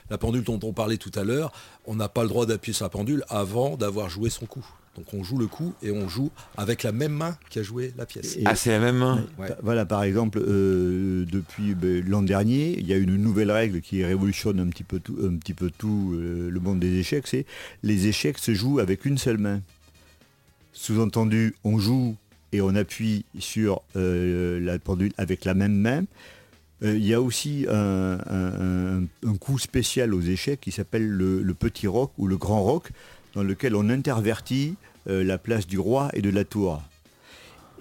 [0.10, 1.52] la pendule dont on parlait tout à l'heure
[1.86, 4.66] on n'a pas le droit d'appuyer sur la pendule avant d'avoir joué son coup.
[4.96, 7.94] Donc on joue le coup et on joue avec la même main qui a joué
[7.98, 8.38] la pièce.
[8.46, 9.26] ah c'est la même main
[9.64, 14.04] Voilà par exemple euh, depuis ben, l'an dernier il y a une nouvelle règle qui
[14.04, 17.48] révolutionne un petit peu tout, un petit peu tout euh, le monde des échecs, c'est
[17.82, 19.62] les échecs se jouent avec une seule main.
[20.74, 22.16] Sous-entendu on joue
[22.52, 26.04] et on appuie sur euh, la pendule avec la même main.
[26.84, 29.06] Euh, il y a aussi un,
[29.40, 32.90] coup spécial aux échecs qui s'appelle le, petit roc ou le grand roc,
[33.34, 34.76] dans lequel on intervertit
[35.10, 36.82] euh, la place du roi et de la tour.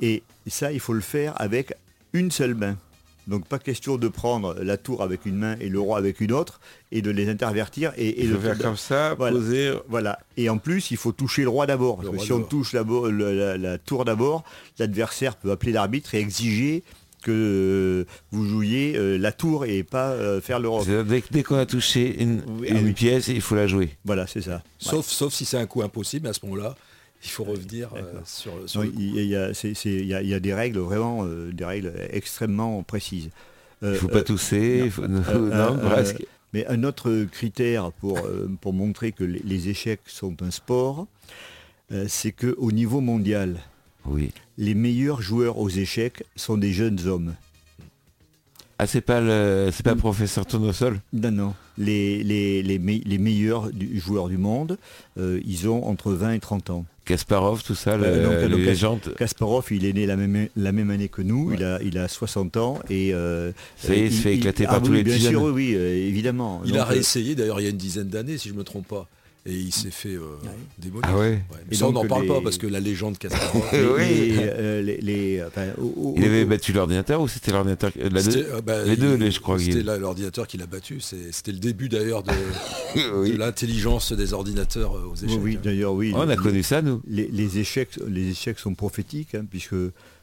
[0.00, 1.74] Et ça, il faut le faire avec
[2.12, 2.76] une seule main.
[3.28, 6.32] Donc pas question de prendre la tour avec une main et le roi avec une
[6.32, 6.60] autre
[6.90, 9.72] et de les intervertir et, de faire comme ça, poser.
[9.88, 10.18] Voilà.
[10.36, 11.98] Et en plus, il faut toucher le roi d'abord.
[11.98, 12.82] Parce que si on touche la,
[13.56, 14.42] la tour d'abord,
[14.78, 16.82] l'adversaire peut appeler l'arbitre et exiger
[17.22, 20.86] que vous jouiez euh, la tour et pas euh, faire le rock.
[21.30, 23.96] Dès, qu'on a touché une, ah pièce, il faut la jouer.
[24.04, 24.62] Voilà, c'est ça.
[24.78, 26.74] Sauf, sauf si c'est un coup impossible, à ce moment-là,
[27.24, 28.52] il faut revenir euh, sur,
[28.84, 33.30] il, y a, des règles vraiment, des règles extrêmement précises.
[33.80, 36.24] Il ne faut pas tousser, non, presque.
[36.52, 38.20] Mais un autre critère pour,
[38.60, 41.06] pour montrer que les, échecs sont un sport,
[42.08, 43.56] c'est qu'au niveau mondial,
[44.06, 44.30] oui.
[44.58, 47.34] Les meilleurs joueurs aux échecs sont des jeunes hommes.
[48.78, 51.00] Ah, c'est pas le, c'est pas le professeur Tournesol?
[51.12, 51.54] Non, non.
[51.78, 54.76] Les, les, les, meilleurs joueurs du monde,
[55.18, 56.84] euh, ils ont entre 20 et 30 ans.
[57.04, 59.14] Kasparov, tout ça, euh, les légendes.
[59.16, 62.08] Kasparov, il est né la même, la même année que nous, il, a, il a
[62.08, 63.14] 60 ans et...
[63.14, 65.74] Euh, ça y est, il, se fait éclater par ah tous les Bien sûr, oui,
[65.74, 66.60] évidemment.
[66.64, 68.88] Il a réessayé d'ailleurs il y a une dizaine d'années, si je ne me trompe
[68.88, 69.08] pas
[69.44, 70.36] et il s'est fait euh,
[70.78, 71.08] démolir.
[71.08, 71.42] Ah ouais.
[71.68, 73.64] Mais ça, on n'en parle pas parce que la légende Kasparov.
[73.98, 74.36] oui.
[74.82, 75.42] les,
[76.16, 79.58] il avait battu l'ordinateur ou c'était l'ordinateur euh, bah, Les deux, je crois.
[79.58, 81.00] C'était l'ordinateur qui l'a battu.
[81.00, 82.22] C'était le début d'ailleurs
[82.94, 85.40] de, l'intelligence des ordinateurs euh, aux échecs.
[85.42, 86.12] Oui, d'ailleurs, oui.
[86.14, 87.02] on a connu ça, nous.
[87.08, 89.74] Les, échecs, les échecs sont prophétiques, hein, puisque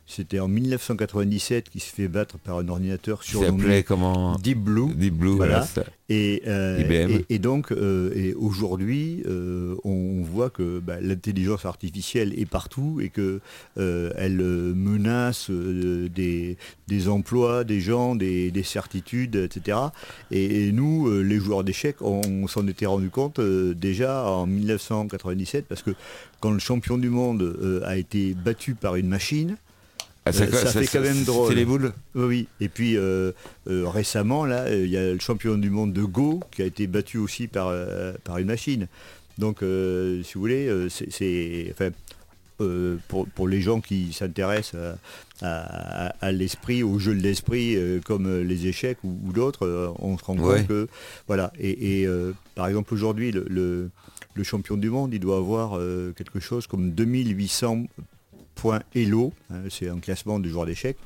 [0.10, 4.92] C'était en 1997 qu'il se fait battre par un ordinateur s'appelait comment Deep Blue.
[4.96, 5.68] Deep Blue, Voilà.
[6.10, 7.12] Et, euh, IBM.
[7.12, 13.00] et, et donc, euh, et aujourd'hui, euh, on voit que bah, l'intelligence artificielle est partout
[13.00, 13.40] et que
[13.78, 19.78] elle menace des, des emplois, des gens, des, des certitudes, etc.
[20.32, 25.66] Et, et nous, les joueurs d'échecs, on, on s'en était rendu compte déjà en 1997
[25.70, 25.92] parce que
[26.40, 29.56] quand le champion du monde a été battu par une machine,
[30.34, 31.50] Ah, Euh, ça fait quand même drôle.
[31.50, 32.48] C'est les boules oui.
[32.62, 33.32] Et puis euh,
[33.68, 36.66] euh, récemment, là, euh, il y a le champion du monde de Go qui a
[36.66, 38.88] été battu aussi par, euh, par une machine.
[39.38, 41.90] Donc, euh, si vous voulez, euh, c'est, enfin,
[42.62, 44.98] euh, pour, pour les gens qui s'intéressent à,
[45.42, 49.66] à- à l'esprit, au jeu de l'esprit, euh, comme euh, les échecs ou, ou d'autres,
[49.66, 50.58] euh, on se rend Ouais.
[50.58, 50.88] compte que,
[51.28, 51.54] voilà.
[51.58, 53.90] Et, et, euh, par exemple, aujourd'hui, le, le-
[54.36, 57.86] le champion du monde, il doit avoir euh, quelque chose comme 2800
[58.60, 60.98] points Elo, hein, c'est un classement de joueurs d'échecs,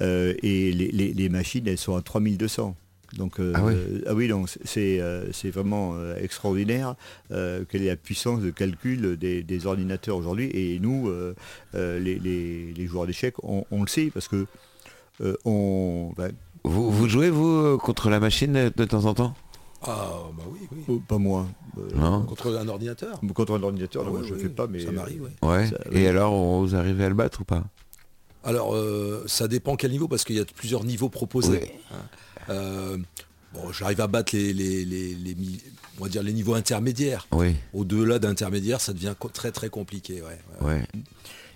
[0.00, 2.76] euh, et les, les- les machines, elles sont à 3200.
[3.18, 6.94] Donc, euh, Ah euh, oui, donc c'est euh, c'est vraiment extraordinaire
[7.28, 10.48] quelle est la puissance de calcul des, des ordinateurs aujourd'hui.
[10.54, 11.10] Et nous,
[11.74, 14.46] les, les- joueurs d'échecs, on, on le sait parce que
[15.44, 16.32] on, ben,
[16.64, 19.34] vous, vous jouez, vous, contre la machine de temps en temps?
[19.84, 20.84] Ah bah oui, oui.
[20.88, 21.46] oh, pas moi,
[21.78, 23.20] euh, Non Contre un ordinateur.
[23.34, 25.48] contre un ordinateur, Ah je ne fais pas, mais ça m'arrive, ouais.
[25.48, 25.66] Ouais.
[25.68, 27.64] Ça, Et alors, on- vous arrivez à le battre ou pas?
[28.44, 31.60] Alors, euh, ça dépend quel niveau, parce qu'il y a plusieurs niveaux proposés.
[31.62, 31.96] Oui.
[32.50, 32.96] Euh,
[33.54, 35.36] bon, j'arrive à battre les, les- les-
[35.98, 37.26] on va dire les niveaux intermédiaires.
[37.32, 40.22] Oui, Au-delà d'intermédiaires, ça devient très très compliqué.
[40.22, 40.66] ouais, ouais.
[40.66, 40.82] ouais.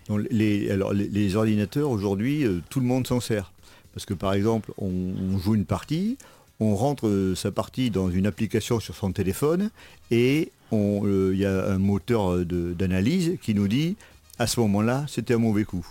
[0.09, 3.53] Donc, les, alors, les, les ordinateurs, aujourd'hui, euh, tout le monde s'en sert.
[3.93, 6.19] Parce que par exemple, on, on joue une partie,
[6.61, 9.71] on rentre euh, sa partie dans une application sur son téléphone
[10.11, 13.97] et euh, il y a un moteur euh, d'analyse qui nous dit
[14.39, 15.87] à ce moment-là, c'était un mauvais coup.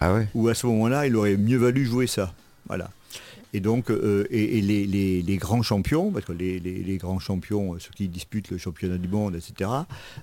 [0.00, 2.32] Ah ouais Ou à ce moment-là, il aurait mieux valu jouer ça.
[2.68, 2.90] Voilà.
[3.52, 7.76] Et donc, euh, et, et les, les- les grands champions, parce que les, grands champions,
[7.80, 9.68] ceux qui disputent le championnat du monde, etc.,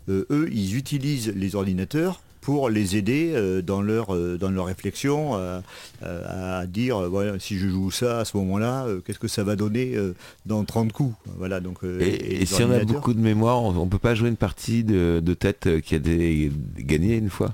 [0.10, 4.68] euh, eux, ils utilisent les ordinateurs pour les aider euh, dans, leur, euh, dans leur
[4.68, 5.60] réflexion euh,
[6.02, 9.44] à dire, euh, voilà, si je joue ça à ce moment-là, euh, qu'est-ce que ça
[9.44, 12.72] va donner euh, dans 30 coups Voilà, donc, euh, Et, et et les si on
[12.72, 15.96] a beaucoup de mémoire, on, on peut pas jouer une partie de, de tête qui
[15.96, 17.54] a des, gagné une fois?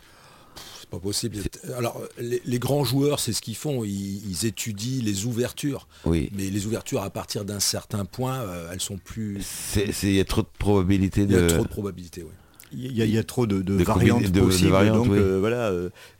[0.80, 1.38] C'est pas possible.
[1.76, 3.84] Alors, les, les grands joueurs, c'est ce qu'ils font.
[3.84, 5.88] Ils, ils étudient les ouvertures.
[6.06, 6.30] Oui.
[6.38, 9.42] Mais les ouvertures, à partir d'un certain point, euh, elles sont plus...
[10.04, 11.48] Il y a trop de probabilités Il y a de...
[11.48, 12.30] trop de probabilités, ouais.
[12.76, 14.72] Il y, a, il y a trop de, de De variantes de- possibles.
[14.72, 15.20] variantes, donc oui.
[15.20, 15.72] euh, voilà,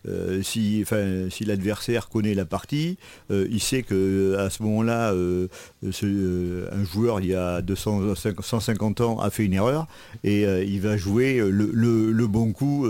[0.08, 0.84] euh, si,
[1.30, 2.98] si l'adversaire connaît la partie,
[3.32, 3.96] euh, il sait que
[4.36, 5.48] euh, à ce moment-là, euh,
[5.84, 9.88] un joueur il y a 200, 150 ans a fait une erreur
[10.24, 12.88] et il va jouer le, le- le bon coup.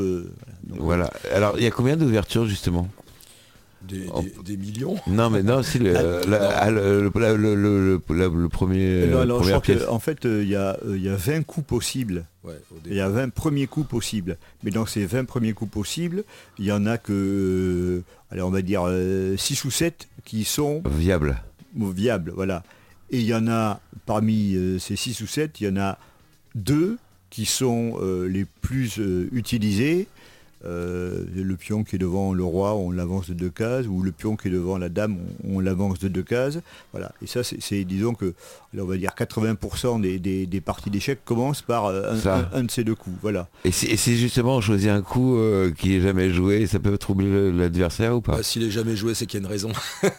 [0.70, 1.10] Voilà.
[1.34, 2.88] Alors, il y a combien d'ouvertures justement?
[3.88, 4.22] Des, Oh.
[4.22, 4.96] des- des millions.
[5.08, 6.38] Non, mais non, si le, la- non.
[6.56, 9.76] ah, le, le- la- le- le- le- le premier, Non, euh, alors, je première crois
[9.76, 9.86] pièce.
[9.86, 12.26] que, en fait, euh, il y, a, euh, il y a 20 coups possibles.
[12.46, 14.38] Ouais, au Il y a 20 premiers coups possibles.
[14.64, 16.24] Mais dans ces 20 premiers coups possibles,
[16.60, 18.84] il y en a que, euh, allez, on va dire
[19.38, 21.42] 6 ou 7 qui sont Viable.
[21.76, 22.64] viable, voilà.
[23.12, 25.98] Et il y en a, parmi euh, ces 6 ou 7, il y en a
[26.56, 26.98] deux
[27.30, 30.08] qui sont euh, les plus euh, utilisés.
[30.66, 34.12] Euh, le pion qui est devant le roi, on l'avance de deux cases, ou le
[34.12, 36.60] pion qui est devant la dame, on, on l'avance de deux cases.
[36.94, 37.12] Voilà.
[37.22, 38.34] Et ça, c'est, disons que,
[38.78, 42.50] on va dire 80% des, des- des parties d'échecs commencent par euh, un, Ça.
[42.54, 43.16] un- un de ces deux coups.
[43.22, 43.48] Voilà.
[43.66, 47.30] Et si, justement on choisit un coup euh, qui est jamais joué, ça peut troubler
[47.30, 48.38] le- l'adversaire ou pas?
[48.38, 49.72] Bah, S'il est jamais joué, c'est qu'il y a une raison.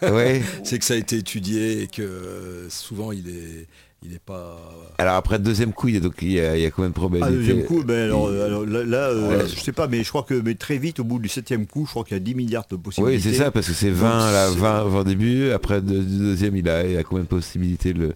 [0.03, 0.41] Ouais.
[0.63, 3.67] c'est que ça a été étudié et que euh, souvent il est,
[4.03, 4.57] il est pas.
[4.97, 6.71] Alors après le deuxième coup, il y a, donc, il y a, il y a
[6.71, 9.47] combien de Ah, probabilités deuxième coup, ben, alors, il- euh, alors, là, là, euh, Ouais.
[9.47, 11.85] je sais pas, mais je crois que mais très vite, au bout du septième coup,
[11.85, 13.17] je crois qu'il y a 10 milliards de possibilités.
[13.17, 15.81] Oui, c'est ça, parce que c'est 20, Donc, là, c'est- 20 avant le début, après
[15.81, 18.13] le le deuxième, il a, il a combien de possibilités le,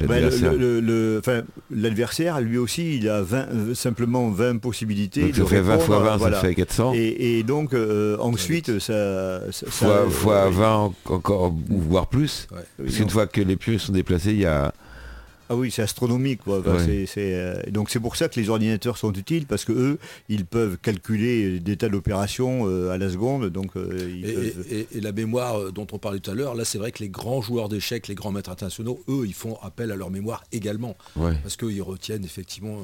[0.00, 4.58] Ben, le- l'adversaire le- le- enfin, L'adversaire, lui aussi, il a 20, euh, simplement 20
[4.58, 5.22] possibilités.
[5.22, 6.92] Donc ça fait 20 fois 20, ça fait 400.
[6.94, 9.40] Et, et donc, euh, ensuite, ça...
[9.50, 12.46] ça- ça- fois, fois euh, 20 en- encore, voire plus.
[12.52, 12.58] Ouais.
[12.84, 14.72] Parce qu'une fois que les pieux sont déplacés, il y a...
[15.48, 16.42] Ah oui, c'est astronomique.
[16.44, 16.60] Quoi.
[16.60, 16.84] Enfin, Ouais.
[16.84, 19.98] c'est- c'est, euh, donc c'est pour ça que les ordinateurs sont utiles, parce que eux,
[20.28, 23.48] ils peuvent calculer des tas d'opérations euh, à la seconde.
[23.50, 26.34] Donc, euh, ils Et, peuvent- et- et- et la mémoire dont on parlait tout à
[26.34, 29.34] l'heure, là c'est vrai que les grands joueurs d'échecs, les grands maîtres internationaux, eux, ils
[29.34, 30.96] font appel à leur mémoire également.
[31.16, 31.32] Ouais.
[31.42, 32.82] Parce qu'ils retiennent effectivement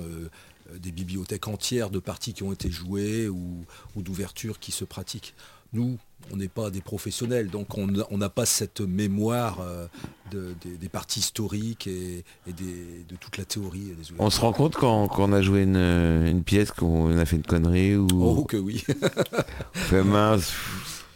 [0.80, 5.34] des bibliothèques entières de parties qui ont été jouées ou, ou d'ouvertures qui se pratiquent.
[5.74, 5.98] Nous,
[6.32, 7.86] on n'est pas des professionnels, donc on
[8.18, 9.86] n'a pas cette mémoire euh,
[10.30, 13.80] de- des, des parties historiques et, et des- de toute la théorie.
[13.98, 17.24] des On se rend compte quand, quand on a joué une, une pièce, qu'on a
[17.24, 18.84] fait une connerie ou Oh que oui.
[19.74, 20.52] on fait mince.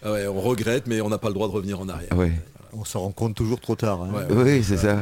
[0.03, 2.17] Ah ouais, on regrette, mais on n'a pas le droit de revenir en arrière.
[2.17, 2.33] Ouais.
[2.73, 4.03] On s'en rend compte toujours trop tard.
[4.03, 4.13] hein.
[4.13, 4.27] Ouais.
[4.31, 5.01] Oui, c'est ça.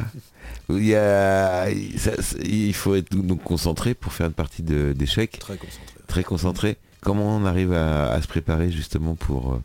[0.70, 1.66] Il, y a,
[1.98, 5.94] ça- ça- il faut être donc concentré pour faire une partie d'échecs, Très concentré.
[6.06, 6.76] très concentré.
[7.02, 9.60] Comment on arrive à, à se préparer justement pour...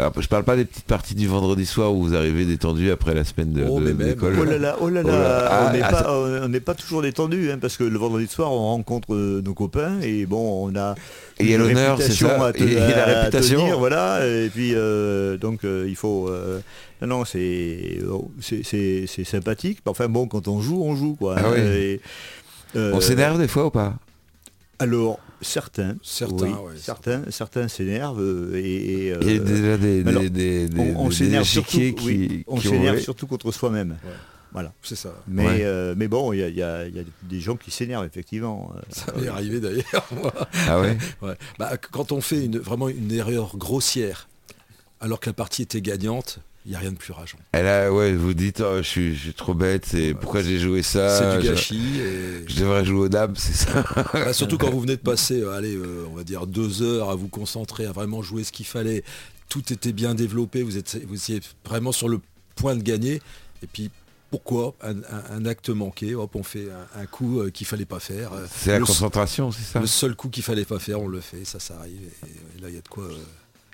[0.00, 3.14] Alors, je parle pas des petites parties du vendredi soir où vous arrivez détendu après
[3.14, 4.08] la semaine de, Oh, de- mais même.
[4.10, 4.36] d'école.
[4.40, 7.50] Oh là là, oh là Oh là Ah, on n'est ah, pas, ça- toujours détendu,
[7.50, 10.94] hein, parce que le vendredi soir, on rencontre euh, nos copains et bon, on a
[11.40, 12.46] Et une l'honneur, c'est réputation ça.
[12.46, 13.58] à te- Et la à réputation.
[13.58, 14.24] tenir, voilà.
[14.24, 16.60] Et puis euh, donc euh, il faut, euh,
[17.02, 19.78] non, non, c'est, oh, c'est, c'est- c'est sympathique.
[19.84, 21.34] mais Enfin bon, quand on joue, on joue quoi.
[21.38, 21.60] Ah hein, oui.
[21.60, 22.00] et,
[22.76, 23.94] euh, On s'énerve des fois ou pas?
[24.78, 29.44] Alors certains, Certains, oui, ouais, certains, certains s'énervent euh, et, et, Il y a euh,
[29.44, 32.58] déjà des, alors, des, des, des- on, s'énerve surtout, oui, ont
[32.98, 33.96] surtout contre soi-même.
[34.04, 34.10] Ouais.
[34.52, 34.72] Voilà.
[34.82, 35.14] C'est ça.
[35.26, 35.58] Mais, Ouais.
[35.62, 36.48] euh, mais bon, il y a,
[36.88, 38.72] y y des gens qui s'énervent, effectivement.
[38.88, 40.08] Ça m'est arrivé d'ailleurs.
[40.68, 41.36] Ah ouais Ouais.
[41.58, 44.28] Bah, quand on fait une, vraiment une erreur grossière,
[45.00, 46.38] alors que la partie était gagnante,
[46.68, 47.38] il n'y a rien de plus rageant.
[47.52, 50.58] Elle a, ouais, vous dites, oh, je, suis, je suis trop bête, c'est pourquoi j'ai
[50.58, 51.98] joué ça c'est du je- gâchis.
[51.98, 55.40] et- Je, devrais jouer aux dames, c'est ça Bah, surtout quand vous venez de passer,
[55.40, 58.52] euh, allez, euh, on va dire deux heures à vous concentrer, à vraiment jouer ce
[58.52, 59.02] qu'il fallait.
[59.48, 62.20] Tout était bien développé, vous, êtes, vous étiez vraiment sur le
[62.54, 63.22] point de gagner.
[63.62, 63.90] Et puis,
[64.30, 67.86] pourquoi un, un- un acte manqué Hop, on fait un, un coup euh, qu'il fallait
[67.86, 68.34] pas faire.
[68.34, 71.22] Euh, C'est la concentration, c'est ça le seul coup qu'il fallait pas faire, on le
[71.22, 72.02] fait, ça, ça arrive.
[72.26, 73.08] Et, et là, il y a de quoi.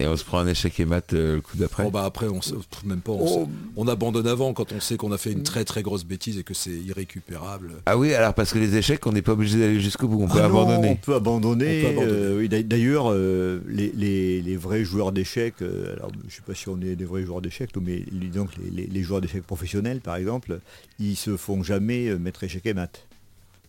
[0.01, 2.27] Et on se prend un échec et mat euh, le coup d'après Bon, bah après,
[2.27, 2.55] on se-
[2.85, 3.13] même pas.
[3.13, 3.49] On, Oh.
[3.77, 6.43] on abandonne avant quand on sait qu'on a fait une très très grosse bêtise et
[6.43, 7.71] que c'est irrécupérable.
[7.87, 10.27] Ah oui, alors parce que les échecs, on n'est pas obligé d'aller jusqu'au bout, on
[10.27, 10.89] peut Ah non, abandonner.
[10.89, 11.79] on peut abandonner.
[11.79, 12.13] On peut abandonner.
[12.13, 16.43] euh, oui, D'ailleurs, euh, les, les- les vrais joueurs d'échecs, euh, alors je ne sais
[16.45, 19.21] pas si on est des vrais joueurs d'échecs, mais les- donc les, les- les joueurs
[19.21, 20.59] d'échecs professionnels, par exemple,
[20.99, 23.07] ils se font jamais mettre échec et mat.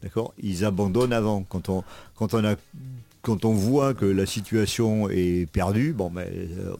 [0.02, 0.34] D'accord?
[0.42, 1.44] Ils abandonnent avant.
[1.44, 1.84] Quand on,
[2.16, 2.56] quand on a
[3.26, 6.74] quand on voit que la situation est perdue, bon, ben, euh,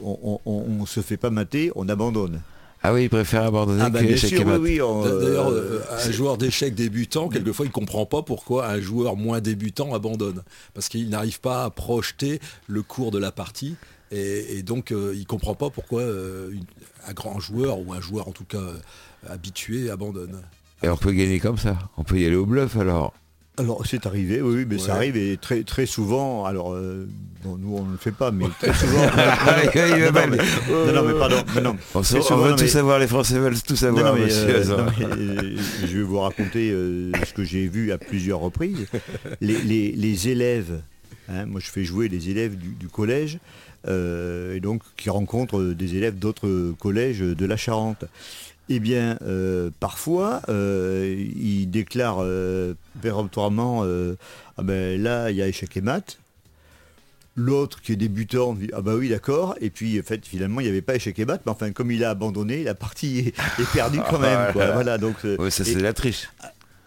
[0.46, 2.42] on, ne se fait pas mater, on abandonne.
[2.84, 6.38] Ah oui, ils préfèrent abandonner Ah que ben, oui, oui, D'ailleurs, euh, euh, un joueur
[6.38, 10.44] d'échecs débutant, quelquefois, il comprend pas pourquoi un joueur moins débutant abandonne.
[10.76, 13.76] Parce qu'il n'arrive pas à projeter le cours de la partie.
[14.12, 16.64] Et, et donc, euh, il comprend pas pourquoi euh, une-
[17.08, 18.78] un grand joueur, ou un joueur en tout cas euh,
[19.28, 20.42] habitué, abandonne.
[20.84, 21.80] Et on peut gagner comme ça.
[21.98, 23.14] On peut y aller au bluff alors.
[23.58, 24.82] Alors c'est arrivé, oui, mais Ouais.
[24.82, 26.44] ça arrive et très très souvent.
[26.46, 27.08] Alors euh,
[27.44, 29.00] bon, nous on ne le fait pas, mais très souvent.
[29.02, 30.38] Non, non, mais,
[30.70, 31.78] non, non, mais pardon, mais non.
[31.94, 35.56] On, veut tout mais- savoir, les Français veulent tout savoir, mais, monsieur euh, mais, euh,
[35.82, 38.88] je vais vous raconter ce que j'ai vu à plusieurs reprises.
[39.40, 40.82] Les, les- les élèves,
[41.30, 43.40] hein, moi je fais jouer les élèves du, du collège,
[43.88, 48.04] et donc qui rencontrent des élèves d'autres collèges de la Charente.
[48.70, 53.84] Eh bien, euh, parfois, euh, ils déclarent euh, péremptoirement
[54.58, 56.18] Ah ben là, il y a échec et mat.
[57.38, 59.56] L'autre qui est débutant dit Ah bah oui, d'accord.
[59.60, 61.42] Et puis, en fait, finalement, il n'y avait pas échec et mat.
[61.46, 64.54] Mais enfin, comme il a abandonné, la partie est, est perdue quand même.
[64.54, 64.72] quoi.
[64.72, 64.98] Voilà.
[64.98, 66.30] Donc, Ouais, ça c'est de la triche.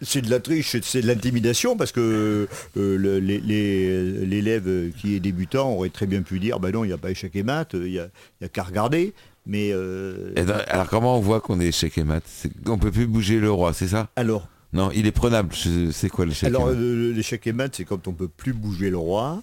[0.00, 5.14] c'est de la triche, c'est- de l'intimidation parce que euh, le- les- les- l'élève qui
[5.16, 7.42] est débutant aurait très bien pu dire bah non, il n'y a pas échec et
[7.42, 7.98] mat, il n'y
[8.40, 9.12] il a qu'à regarder.
[9.50, 10.32] Mais euh,
[10.68, 12.22] alors comment on voit qu'on est échec et mat
[12.66, 14.08] On peut plus bouger le roi, c'est ça?
[14.14, 15.54] Alors, Non, il est prenable.
[15.90, 16.80] C'est quoi l'échec alors et mat
[17.16, 19.42] l'échec et mat, c'est quand on peut plus bouger le roi,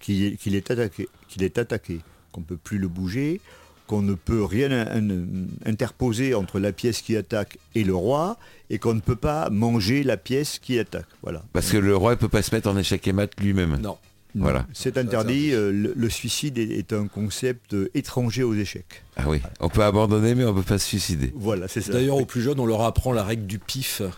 [0.00, 0.22] qu'il
[0.56, 2.00] est, attaqué, qu'il est attaqué,
[2.32, 3.40] qu'on peut plus le bouger,
[3.86, 8.78] qu'on ne peut rien in- interposer entre la pièce qui attaque et le roi, et
[8.80, 11.06] qu'on ne peut pas manger la pièce qui attaque.
[11.22, 11.44] Voilà.
[11.52, 13.76] Parce que le roi il peut pas se mettre en échec et mat lui-même?
[13.80, 13.96] Non.
[14.42, 14.66] Voilà.
[14.72, 15.52] C'est interdit.
[15.52, 19.02] euh, le, le suicide est, est un concept euh, étranger aux échecs.
[19.16, 21.32] Ah oui, on peut abandonner mais on peut pas se suicider.
[21.34, 21.92] Voilà, c'est ça.
[21.92, 24.02] D'ailleurs, aux plus jeunes, on leur apprend la règle du pif.
[24.02, 24.10] Hein,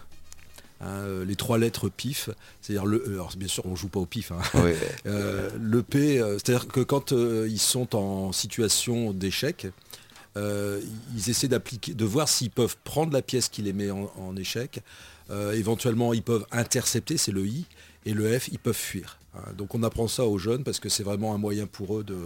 [0.82, 3.02] euh, les trois lettres pif, c'est-à-dire le.
[3.08, 4.30] euh, Alors bien sûr, on joue pas au pif.
[4.32, 4.38] hein.
[5.06, 9.66] Euh, le P, euh, c'est-à-dire que quand euh, ils sont en situation d'échec,
[10.36, 10.80] euh,
[11.16, 14.36] ils essaient d'appliquer, de voir s'ils peuvent prendre la pièce qui les met en, en
[14.36, 14.80] échec.
[15.30, 17.64] Euh, éventuellement, ils peuvent intercepter, c'est le I,
[18.06, 19.18] et le F, ils peuvent fuir.
[19.34, 22.04] Hein, Donc on apprend ça aux jeunes parce que c'est vraiment un moyen pour eux
[22.04, 22.16] de,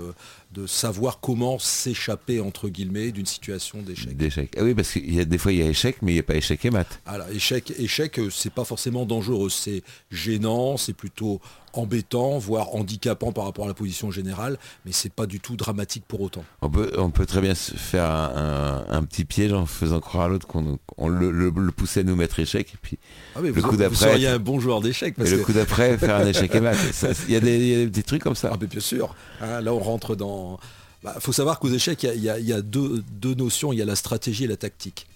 [0.52, 4.16] de savoir comment s'échapper entre guillemets d'une situation d'échec.
[4.16, 4.52] D'échec.
[4.56, 6.20] Ah oui, parce qu'il y a des fois il y a échec, mais il n'y
[6.20, 7.00] a pas échec et mat.
[7.06, 11.40] Voilà, échec, échec, euh, c'est pas forcément dangereux, c'est gênant, c'est plutôt
[11.74, 16.04] embêtant, voire handicapant par rapport à la position générale, mais c'est pas du tout dramatique
[16.06, 16.44] pour autant.
[16.60, 19.98] On peut, on peut très bien se faire un, un- un petit piège en faisant
[20.00, 22.98] croire à l'autre qu'on on le, le- le poussait à nous mettre échec, et puis
[23.34, 25.96] Ah mais Le vous, coup vous seriez un bon joueur d'échecs et le coup d'après
[25.96, 26.76] faire un échec et mat.
[27.28, 28.50] Il y, a des- il y a des petits trucs comme ça.
[28.52, 29.14] Ah, mais bien sûr.
[29.40, 30.58] Hein, là, on rentre dans.
[31.04, 33.02] Il faut savoir qu'aux échecs, il y a, il y a- il y a deux,
[33.12, 33.72] deux notions.
[33.72, 35.06] Il y a la stratégie et la tactique.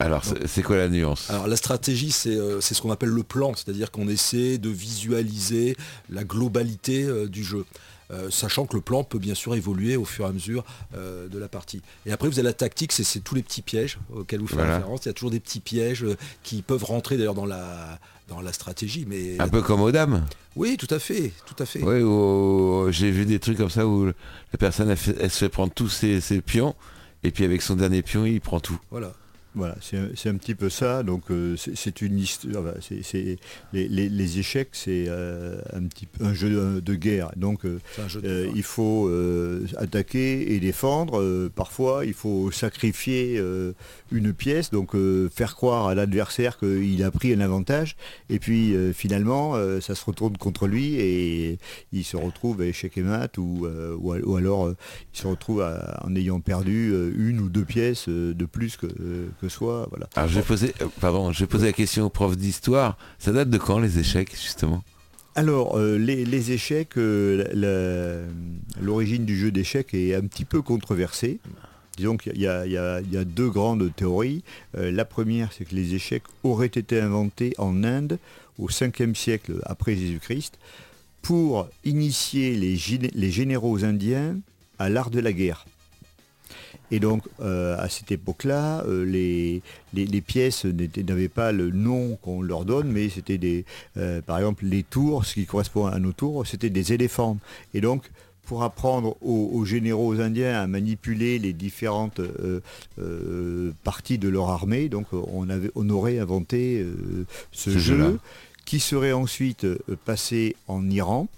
[0.00, 1.28] Alors, c'est quoi la nuance?
[1.28, 4.68] Alors la stratégie, c'est euh, c'est ce qu'on appelle le plan, c'est-à-dire qu'on essaie de
[4.68, 5.76] visualiser
[6.08, 7.64] la globalité euh, du jeu.
[8.10, 10.64] Euh, sachant que le plan peut bien sûr évoluer au fur et à mesure
[10.96, 11.82] euh, de la partie.
[12.06, 14.76] Et après, vous avez la tactique, c'est- tous les petits pièges auxquels vous faites Voilà.
[14.76, 15.00] référence.
[15.04, 18.40] Il y a toujours des petits pièges euh, qui peuvent rentrer d'ailleurs dans la, dans
[18.40, 19.04] la stratégie.
[19.06, 20.24] Mais Un peu comme aux dames
[20.56, 21.80] oui, tout à fait, tout à fait.
[21.84, 24.12] Oui, j'ai vu des trucs comme ça où la
[24.58, 26.74] personne elle, fait- elle se fait prendre tous ses, ses pions
[27.22, 28.78] et puis avec son dernier pion il prend tout.
[28.90, 29.12] Voilà.
[29.54, 31.02] Voilà, c'est un, petit peu ça.
[31.02, 32.64] Donc euh, c'est une histoire.
[33.12, 33.38] les,
[33.88, 37.32] les- les échecs, c'est euh, un petit peu un jeu de, guerre.
[37.36, 37.80] Donc euh,
[38.20, 41.48] de il faut euh, attaquer et défendre.
[41.48, 43.42] Parfois, il faut sacrifier
[44.12, 44.92] une pièce, donc
[45.32, 47.96] faire croire à l'adversaire qu'il a pris un avantage.
[48.28, 51.58] Et puis finalement, ça se retourne contre lui et
[51.92, 53.66] il se retrouve à échec et mat ou,
[53.98, 54.68] ou, al- ou alors
[55.14, 58.86] il se retrouve à- en ayant perdu une ou deux pièces de plus que,
[59.40, 59.86] que soi.
[59.90, 60.08] Voilà.
[60.16, 62.96] Alors je vais poser, euh, pardon, je vais poser la question au prof d'histoire.
[63.18, 64.82] Ça date de quand les échecs justement?
[65.34, 68.26] Alors, euh, les, les échecs, euh,
[68.80, 71.38] l'origine du jeu d'échecs est un petit peu controversée.
[71.96, 74.42] Disons qu'il y, a- y y deux grandes théories.
[74.76, 78.18] Euh, la première, c'est que les échecs auraient été inventés en Inde
[78.58, 80.58] au 5e siècle après Jésus-Christ
[81.22, 84.36] pour initier les généraux indiens
[84.78, 85.66] à l'art de la guerre.
[86.90, 89.60] Et donc, euh, à cette époque-là, euh, les,
[89.92, 93.64] les- les pièces n'avaient pas le nom qu'on leur donne, mais c'était des,
[93.96, 97.36] euh, par exemple, les tours, ce qui correspond à nos tours, c'était des éléphants.
[97.74, 98.10] Et donc,
[98.46, 102.60] pour apprendre aux, aux généraux indiens à manipuler les différentes euh,
[102.98, 108.18] euh, parties de leur armée, donc on, avait, on aurait inventé euh, ce, jeu
[108.64, 109.66] qui serait ensuite
[110.06, 111.28] passé en Iran,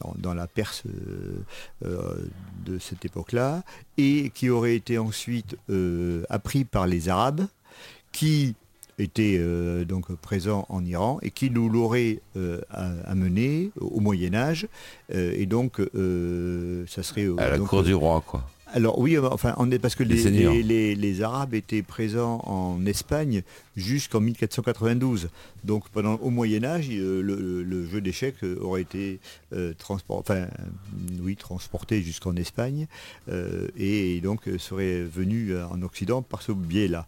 [0.00, 1.44] dans, dans la Perse euh,
[1.84, 2.16] euh,
[2.64, 3.62] de cette époque-là,
[3.96, 7.46] et qui aurait été ensuite euh, appris par les Arabes,
[8.12, 8.54] qui
[8.98, 12.60] étaient euh, donc présents en Iran et qui nous l'auraient euh,
[13.04, 14.66] amené au Moyen Âge.
[15.14, 15.78] Euh, et donc,
[16.88, 17.28] ça serait...
[17.38, 18.48] À la donc, cour du roi quoi.
[18.72, 20.52] Alors oui, euh, enfin, on est parce que Les les, seigneurs.
[20.52, 23.42] les- les- les Arabes étaient présents en Espagne
[23.76, 25.28] jusqu'en 1492.
[25.64, 29.20] Donc pendant au Moyen Âge, euh, le, le jeu d'échecs euh, aurait été
[29.52, 30.46] euh, transpor- enfin,
[31.22, 32.86] oui, transporté jusqu'en Espagne
[33.30, 37.06] euh, et donc serait venu en Occident par ce biais-là.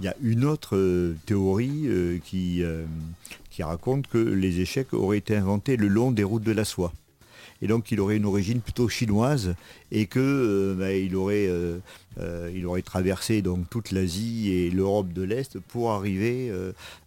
[0.00, 1.86] Il y a une autre euh, théorie
[2.24, 2.62] qui,
[3.50, 6.92] qui raconte que les échecs auraient été inventés le long des routes de la soie
[7.62, 9.54] et donc il aurait une origine plutôt chinoise
[9.90, 11.78] et que euh, bah, il aurait euh,
[12.18, 16.52] euh, il aurait traversé toute l'Asie et l'Europe de l'Est pour arriver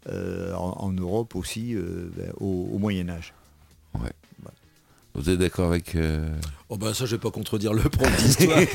[0.08, 3.34] en, Europe aussi bah, au, au Moyen Âge.
[5.16, 6.28] Vous êtes d'accord avec euh,
[6.70, 8.58] Oh ben ça, je vais pas contredire le prof d'histoire.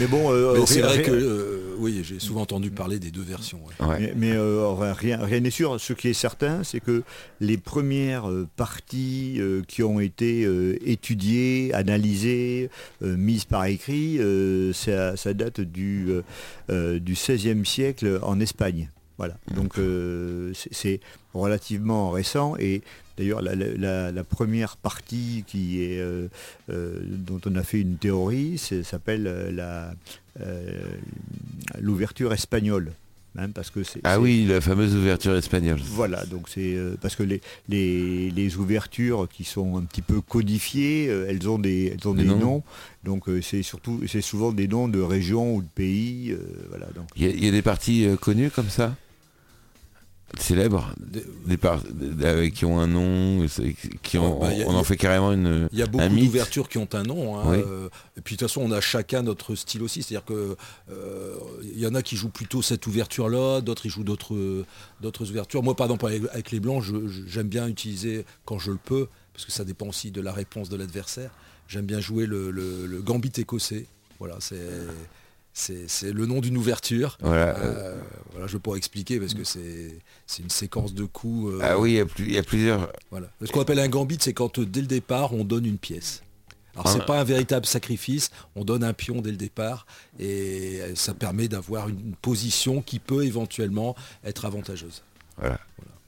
[0.00, 3.58] Mais bon, euh, c'est vrai que euh, oui, j'ai souvent entendu parler des deux versions.
[3.80, 3.86] ouais.
[3.86, 4.12] ouais.
[4.16, 5.80] Mais, euh, rien rien n'est sûr.
[5.80, 7.02] Ce qui est certain, c'est que
[7.40, 12.70] les premières parties euh, qui ont été euh, étudiées, analysées,
[13.02, 16.06] euh, mises par écrit, euh, ça, ça date du,
[16.70, 18.88] du XVIe siècle en Espagne.
[19.18, 19.36] Voilà.
[19.54, 21.00] Donc euh, c'est- c'est
[21.34, 22.82] relativement récent et
[23.16, 26.28] d'ailleurs la, la- la- la première partie qui est euh,
[26.70, 29.94] euh, dont on a fait une théorie, s'appelle euh, la
[31.80, 32.92] l'ouverture espagnole.
[33.38, 35.80] hein, parce que c'est Ah oui, la fameuse ouverture espagnole.
[35.84, 40.20] voilà, donc c'est euh, parce que les, les, les ouvertures qui sont un petit peu
[40.20, 42.62] codifiées, euh, elles ont des, elles ont Des des noms.
[43.04, 46.34] Donc euh, c'est surtout, c'est souvent des noms de régions ou de pays.
[46.70, 47.08] voilà, donc.
[47.16, 48.94] Il y, a- il y a des parties connues comme ça?
[50.38, 51.80] Célèbres Des- par-
[52.22, 53.46] euh, qui ont un nom,
[54.02, 55.68] qui ont, Oh, bah, a- on en fait carrément une.
[55.72, 57.38] Il y a beaucoup d'ouvertures qui ont un nom.
[57.38, 57.56] hein, Oui.
[57.64, 60.02] euh, et puis de toute façon, on a chacun notre style aussi.
[60.02, 60.56] C'est-à-dire que
[60.90, 64.64] euh, il y en a qui jouent plutôt cette ouverture-là, d'autres ils jouent d'autres
[65.00, 65.62] d'autres ouvertures.
[65.62, 66.82] Moi, par exemple, avec, les blancs,
[67.26, 70.68] j'aime bien utiliser quand je le peux, parce que ça dépend aussi de la réponse
[70.68, 71.30] de l'adversaire.
[71.68, 73.86] J'aime bien jouer le, le- le gambit écossais.
[74.18, 74.56] Voilà, c'est
[75.58, 77.16] c'est le nom d'une ouverture.
[77.22, 77.56] Voilà.
[77.58, 77.98] Euh,
[78.32, 81.54] voilà, je pas expliquer parce que c'est une séquence de coups.
[81.54, 82.92] euh, Ah oui, il y a plus- il y, a plusieurs.
[83.10, 83.28] voilà.
[83.42, 86.22] Ce qu'on appelle un gambit, c'est quand euh, dès le départ, on donne une pièce.
[86.74, 86.92] Alors Ah.
[86.92, 89.86] c'est pas un véritable sacrifice, on donne un pion dès le départ
[90.18, 95.02] et euh, ça permet d'avoir une position qui peut éventuellement être avantageuse.
[95.38, 95.58] Voilà.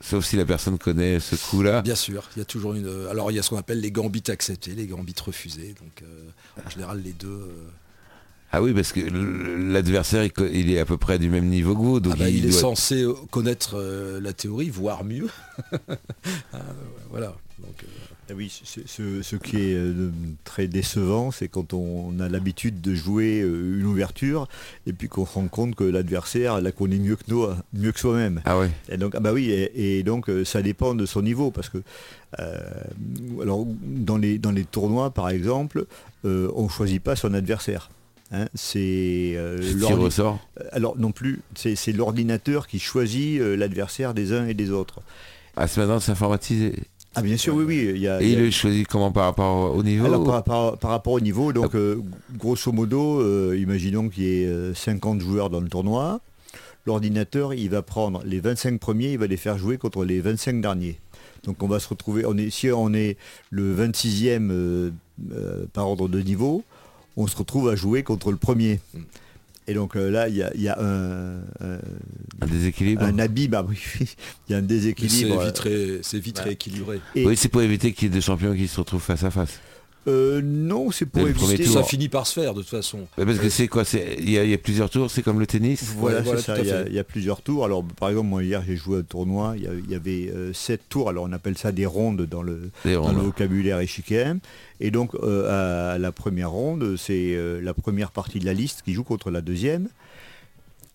[0.00, 1.80] Sauf si la personne connaît ce coup-là.
[1.80, 2.86] Bien sûr, il y a toujours une.
[2.86, 5.74] euh, Alors il y a ce qu'on appelle les gambits acceptés, les gambits refusés.
[5.80, 6.28] Donc euh,
[6.66, 7.50] en général les deux.
[8.50, 12.00] Ah oui, parce que l'adversaire, il, est à peu près du même niveau que vous.
[12.00, 15.28] Donc ah bah, il, est doit- censé euh, connaître euh, la théorie, voire mieux.
[16.52, 16.58] Ah,
[17.10, 17.34] voilà.
[17.58, 17.86] Donc, euh,
[18.30, 20.10] Ah oui, ce, ce- ce qui est euh,
[20.44, 24.48] très décevant, c'est quand on a l'habitude de jouer euh, une ouverture
[24.86, 28.00] et puis qu'on se rend compte que l'adversaire la connaît mieux que nous, mieux que
[28.00, 28.40] soi-même.
[28.44, 28.70] Ah ouais.
[28.90, 31.78] Et donc, ah bah oui, et, et donc ça dépend de son niveau parce que
[32.38, 32.58] euh,
[33.42, 35.86] alors dans les dans les tournois par exemple,
[36.24, 37.90] euh, on choisit pas son adversaire.
[38.32, 38.46] Hein.
[38.54, 39.58] c'est euh,
[40.72, 45.00] alors non plus, c'est l'ordinateur qui choisit euh, l'adversaire des uns et des autres.
[45.56, 46.74] Ah, c'est maintenant c'est informatisé.
[47.14, 47.90] Ah bien sûr, oui, oui.
[47.94, 50.78] Il y a, Et il le choisit comment par rapport au niveau Alors par, par-
[50.78, 52.00] par rapport au niveau, donc euh,
[52.36, 56.20] grosso modo, imaginons qu'il y ait euh, 50 joueurs dans le tournoi.
[56.86, 60.60] L'ordinateur, il va prendre les 25 premiers, il va les faire jouer contre les 25
[60.60, 60.98] derniers.
[61.44, 63.16] Donc on va se retrouver, on est, si on est
[63.50, 64.90] le 26e euh,
[65.32, 66.64] euh, par ordre de niveau,
[67.18, 68.80] on se retrouve à jouer contre le premier.
[69.66, 71.78] Et donc euh, là, il y a, il y a un, un-
[72.40, 73.02] Un déséquilibre.
[73.02, 73.76] un abîme, ah oui,
[74.48, 75.44] il y a un c'est déséquilibre.
[75.44, 76.46] vite, ré- c'est vite Voilà.
[76.46, 77.00] rééquilibré.
[77.14, 79.30] Et- Oui, c'est pour éviter qu'il y ait des champions qui se retrouvent face à
[79.30, 79.60] face.
[80.08, 81.64] Euh, non, c'est pour éviter.
[81.64, 81.74] tour.
[81.74, 83.06] Ça finit par se faire de toute façon.
[83.16, 83.84] Parce que c'est quoi
[84.18, 85.84] Il y, a- il y a plusieurs tours, c'est comme le tennis?
[85.96, 86.58] Voilà, c'est ça.
[86.58, 87.64] Il y, a, y plusieurs tours.
[87.64, 89.54] Alors, par exemple, moi hier, j'ai joué un tournoi.
[89.56, 91.08] Il y, avait euh, sept tours.
[91.10, 94.38] Alors, on appelle ça des rondes dans le, dans vocabulaire échiquéen.
[94.80, 98.82] Et donc, euh, à la première ronde, c'est euh, la première partie de la liste
[98.82, 99.88] qui joue contre la deuxième.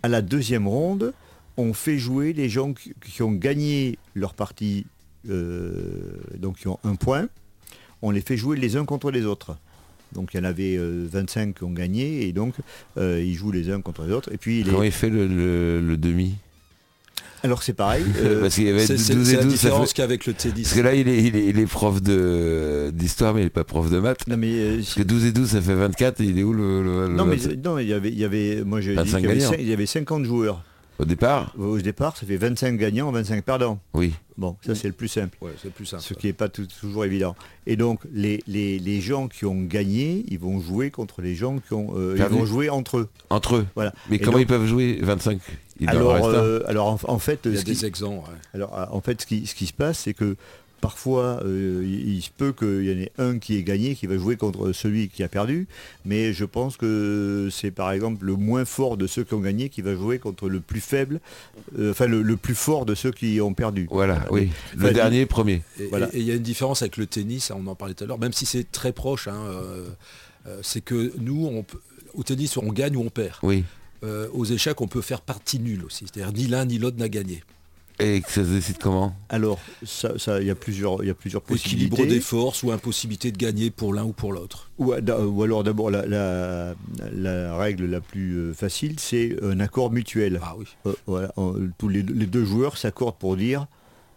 [0.01, 1.13] À la deuxième ronde,
[1.57, 4.85] on fait jouer les gens qui, qui ont gagné leur partie,
[5.29, 7.27] euh, donc qui ont un point.
[8.03, 9.55] On les fait jouer les uns contre les autres.
[10.13, 12.53] Donc il y en avait euh, 25 qui ont gagné et donc
[12.97, 14.31] euh, ils jouent les uns contre les autres.
[14.31, 16.35] Et puis les- Comment il fait le, le- le demi
[17.45, 18.05] alors c'est pareil.
[18.19, 19.51] euh, Parce qu'il y avait C'est 12 c'est- et c'est la 12.
[19.55, 20.63] ça fait- différence qu'avec le tennis.
[20.69, 23.49] Parce que là, il est, il est, il est prof de- d'histoire, mais il n'est
[23.49, 24.25] pas prof de maths.
[24.27, 26.21] non mais, euh, Parce que 12 et 12, ça fait 24.
[26.21, 27.65] Et il est où le, le- le non mais 27?
[27.65, 29.51] non il y avait il y avait moi j'ai dit 25 qu'il y avait, gagnants.
[29.51, 30.63] cin- il y avait 50 joueurs.
[30.99, 33.79] Au départ Au départ ça fait 25 gagnants, 25 perdants.
[33.93, 34.13] Oui.
[34.37, 35.37] Bon ça c'est le plus simple.
[35.41, 36.03] Ouais, c'est plus simple.
[36.03, 37.35] Ce qui n'est pas tout- toujours évident.
[37.65, 41.57] Et donc les, les, les gens qui ont gagné, ils vont jouer contre les gens
[41.59, 43.09] qui ont euh, ils vont jouer entre eux.
[43.29, 43.65] Entre eux.
[43.75, 43.93] Voilà.
[44.09, 45.39] Mais Et comment donc- ils peuvent jouer 25
[45.79, 48.29] Il Alors, euh, alors en, en fait, Il y a qui- des exemples.
[48.29, 48.37] ouais.
[48.53, 50.35] Alors, en fait, ce qui, ce qui se passe, c'est que
[50.87, 54.05] parfois, euh, il, il se peut qu'il y en ait un qui ait gagné, qui
[54.05, 55.65] va jouer contre celui qui a perdu,
[56.03, 59.69] mais je pense que c'est par exemple le moins fort de ceux qui ont gagné
[59.69, 61.21] qui va jouer contre le plus faible,
[61.79, 63.87] euh, enfin le, le plus fort de ceux qui ont perdu.
[63.89, 64.49] Voilà, oui.
[64.75, 65.61] Le Enfin, dernier, premier.
[65.79, 66.09] Et Voilà.
[66.13, 68.03] et- et il y a une différence avec le tennis, hein, on en parlait tout
[68.03, 69.87] à l'heure, même si c'est très proche, hein, euh,
[70.61, 71.65] c'est que nous, on
[72.13, 73.37] au tennis, on gagne ou on perd.
[73.41, 73.63] Oui.
[74.03, 76.05] Euh, aux échecs, on peut faire partie nulle aussi.
[76.05, 77.41] C'est-à-dire ni l'un ni l'autre n'a gagné.
[77.99, 79.15] Et que ça se décide comment?
[79.29, 82.07] Alors, ça, ça, il y a plusieurs, il y a plusieurs Équilibre possibilités.
[82.07, 84.71] des forces ou impossibilité de gagner pour l'un ou pour l'autre.
[84.79, 86.73] Ou, ou alors d'abord la, la-
[87.13, 90.39] la règle la plus euh, facile, c'est un accord mutuel.
[90.43, 90.65] Ah oui.
[90.87, 93.67] Euh, voilà, euh, tous les, les deux joueurs s'accordent pour dire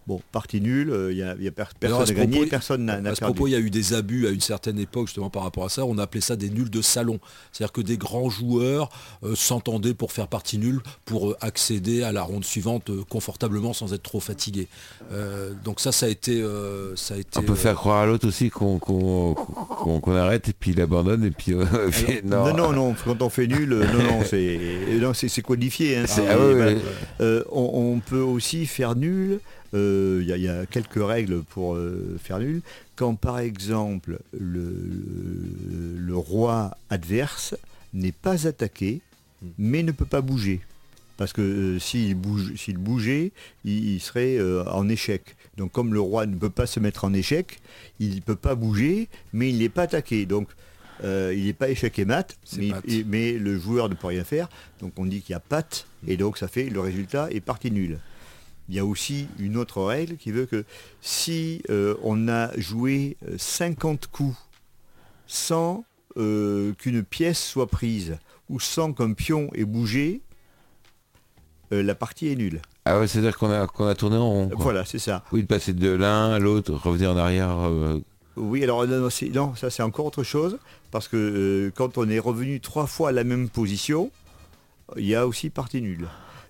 [0.07, 2.25] bon, partie nulle, euh, il y a, il y a per- Alors, personne à n'a
[2.27, 3.21] gagné, propos, personne n'a À ce perdu.
[3.35, 5.69] propos, il y a eu des abus à une certaine époque justement par rapport à
[5.69, 5.85] ça.
[5.85, 7.19] On appelait ça des nuls de salon.
[7.53, 8.89] C'est-à-dire que des grands joueurs
[9.25, 13.73] euh, s'entendaient pour faire partie nulle, pour euh, accéder à la ronde suivante euh, confortablement
[13.73, 14.69] sans être trop fatigué.
[15.13, 17.39] Euh, donc ça, ça a été, euh, ça a été.
[17.39, 19.35] On peut euh, faire croire à l'autre aussi qu'on qu'on-
[20.01, 21.53] qu'on- arrête et puis il abandonne et puis...
[21.53, 24.59] euh, puis- non, non, non, quand on fait nul, euh, non, non, c'est
[25.01, 25.13] non,
[25.43, 25.97] codifié.
[25.99, 27.23] hein, ah.
[27.23, 29.41] Euh, on, on peut aussi faire nul.
[29.75, 31.77] euh, Il y, a- il y a quelques règles pour
[32.23, 32.63] faire nul.
[32.97, 37.55] Quand par exemple le, le- le roi adverse
[37.93, 39.01] n'est pas attaqué,
[39.59, 40.61] mais ne peut pas bouger.
[41.19, 43.33] Parce que euh, s'il bouge, s'il bougeait,
[43.65, 45.36] il, il serait euh, en échec.
[45.57, 47.61] Donc comme le roi ne peut pas se mettre en échec,
[47.99, 50.27] il ne peut pas bouger, mais il n'est pas attaqué.
[50.27, 50.49] Donc
[51.05, 52.83] euh, il n'est pas échec et mat, mais, mat.
[52.87, 54.49] et- mais le joueur ne peut rien faire.
[54.81, 57.71] Donc on dit qu'il y a patte, et donc ça fait le résultat est partie
[57.71, 57.99] nulle.
[58.69, 60.65] Il y a aussi une autre règle qui veut que
[61.01, 64.37] si euh, on a joué euh, 50 coups
[65.27, 65.85] sans
[66.17, 68.17] euh, qu'une pièce soit prise
[68.49, 70.21] ou sans qu'un pion ait bougé,
[71.73, 72.61] euh, la partie est nulle.
[72.85, 74.49] Ah ouais, c'est-à-dire qu'on a, qu'on a tourné en rond.
[74.49, 74.59] quoi.
[74.63, 75.25] Voilà, c'est ça.
[75.33, 77.51] Oui, de passer de l'un à l'autre, revenir en arrière.
[77.51, 77.99] euh,
[78.37, 80.59] Oui, alors non, non, ça c'est encore autre chose,
[80.91, 84.11] parce que euh, quand on est revenu trois fois à la même position,
[84.97, 86.07] il y a aussi partie nulle.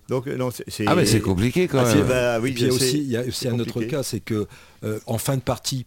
[0.09, 0.85] Donc non, c'est...
[0.87, 2.07] Ah mais c'est compliqué quand Ah, même.
[2.07, 3.59] bah, oui, Et puis il y a c'est- aussi, il y a aussi c'est un
[3.59, 4.47] autre cas, c'est que
[4.83, 5.85] euh, en fin de partie,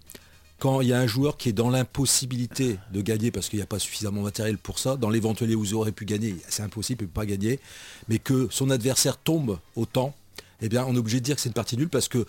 [0.61, 3.63] quand il y a un joueur qui est dans l'impossibilité de gagner parce qu'il n'y
[3.63, 6.63] a pas suffisamment de matériel pour ça, dans l'éventualité où vous aurez pu gagner, c'est
[6.63, 7.59] impossible, il ne peut pas gagner,
[8.09, 10.15] mais que son adversaire tombe au temps,
[10.61, 12.25] eh bien on est obligé de dire que c'est une partie nulle parce que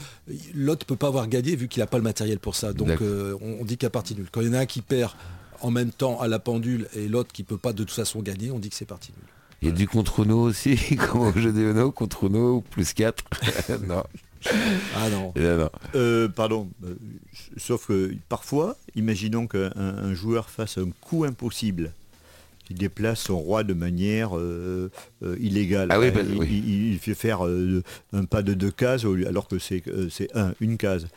[0.56, 2.74] l'autre ne peut pas avoir gagné vu qu'il n'a pas le matériel pour ça.
[2.74, 4.30] Donc euh, on, on dit qu'il y a partie nulle.
[4.32, 5.12] Quand il y en a un qui perd
[5.60, 8.22] en même temps à la pendule et l'autre qui ne peut pas de toute façon
[8.22, 9.28] gagner, on dit que c'est partie nulle.
[9.62, 10.78] Il y a du contre Uno aussi,
[11.12, 13.24] comme au jeu des Uno, contre Uno, plus 4.
[13.88, 14.04] non.
[14.96, 15.34] Ah non.
[15.36, 15.70] Et là, non.
[15.96, 16.70] Euh, pardon.
[16.86, 16.96] euh,
[17.58, 21.92] Sauf que parfois, imaginons qu'un un joueur fasse un coup impossible.
[22.70, 24.90] Il déplace son roi de manière euh,
[25.24, 25.90] euh, illégale.
[25.92, 26.48] Ah oui, bah, il, oui.
[26.66, 27.84] il- il fait faire euh,
[28.14, 31.08] un pas de deux cases alors que c'est euh, c'est un, une case.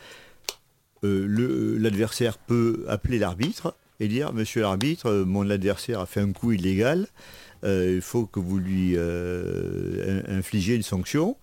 [1.03, 6.51] Euh, L'adversaire peut appeler l'arbitre et dire Monsieur l'arbitre, mon adversaire a fait un coup
[6.51, 7.07] illégal.
[7.63, 11.37] euh, il faut que vous lui euh, in- infligez une sanction.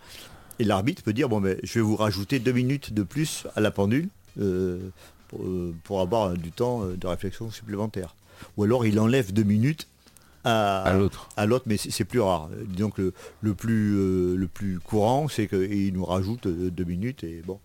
[0.58, 3.60] Et l'arbitre peut dire bon ben je vais vous rajouter deux minutes de plus à
[3.60, 4.08] la pendule
[4.40, 4.78] euh,
[5.28, 8.14] pour, euh, pour avoir du temps euh, de réflexion supplémentaire.
[8.56, 9.88] Ou alors il enlève deux minutes
[10.44, 11.28] à, À l'autre.
[11.36, 12.50] à l'autre, mais c'est plus rare.
[12.96, 17.22] Que le, le plus, euh, le plus courant, c'est qu'il nous rajoute deux minutes.
[17.22, 17.60] Et bon.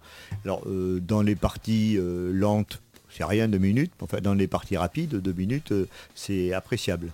[0.46, 2.80] Alors, euh, dans les parties lentes,
[3.10, 3.92] c'est rien deux minutes.
[4.00, 5.74] Enfin, dans les parties rapides, deux minutes,
[6.14, 7.10] c'est appréciable.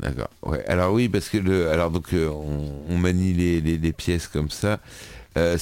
[0.00, 0.28] D'accord.
[0.68, 3.60] Alors oui, parce que alors donc euh, on, manie les,
[3.92, 4.78] pièces comme ça.
[5.36, 5.56] Euh,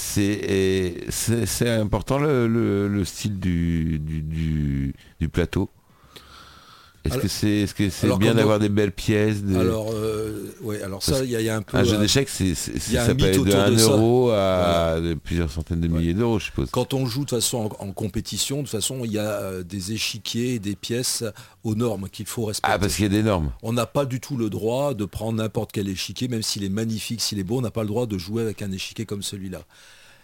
[1.10, 5.70] c'est important le, le- le style du, du- du plateau?
[7.06, 11.22] Est-ce que c'est bien d'avoir on- des belles pièces de- Alors, euh, ouais, alors ça,
[11.24, 11.76] il y, a- il y a un peu.
[11.76, 13.90] Un jeu d'échecs, c'est, ça peut aller de autour 1 de ça.
[13.92, 16.68] euro à plusieurs centaines de milliers d'euros, je suppose.
[16.70, 19.62] Quand on joue de façon en, en compétition, de toute façon, il y a euh,
[19.62, 21.24] des échiquiers et des pièces
[21.64, 22.70] aux normes qu'il faut respecter.
[22.72, 23.50] Ah, parce qu'il y a des normes.
[23.62, 26.68] On n'a pas du tout le droit de prendre n'importe quel échiquier, même s'il est
[26.68, 29.22] magnifique, s'il est beau, on n'a pas le droit de jouer avec un échiquier comme
[29.22, 29.62] celui-là.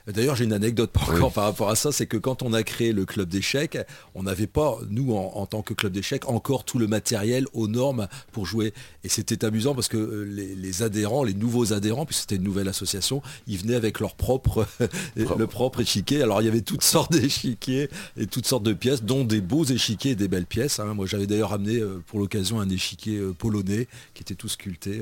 [0.07, 1.33] D'ailleurs, j'ai une anecdote par, encore Oui.
[1.35, 3.79] par rapport à ça, c'est que quand on a créé le club d'échecs,
[4.15, 7.69] on n'avait pas, nous, en, en tant que club d'échecs, encore tout le matériel aux
[7.69, 8.73] normes pour jouer.
[9.05, 12.43] Et c'était amusant parce que euh, les, les adhérents, les nouveaux adhérents, puisque c'était une
[12.43, 14.67] nouvelle association, ils venaient avec leur propre,
[15.17, 16.23] le propre échiquier.
[16.23, 19.65] Alors il y avait toutes sortes d'échiquiers et toutes sortes de pièces, dont des beaux
[19.65, 20.81] échiquiers et des belles pièces.
[20.81, 20.95] hein.
[20.95, 25.01] Moi, j'avais d'ailleurs amené euh, pour l'occasion un échiquier euh, polonais qui était tout sculpté.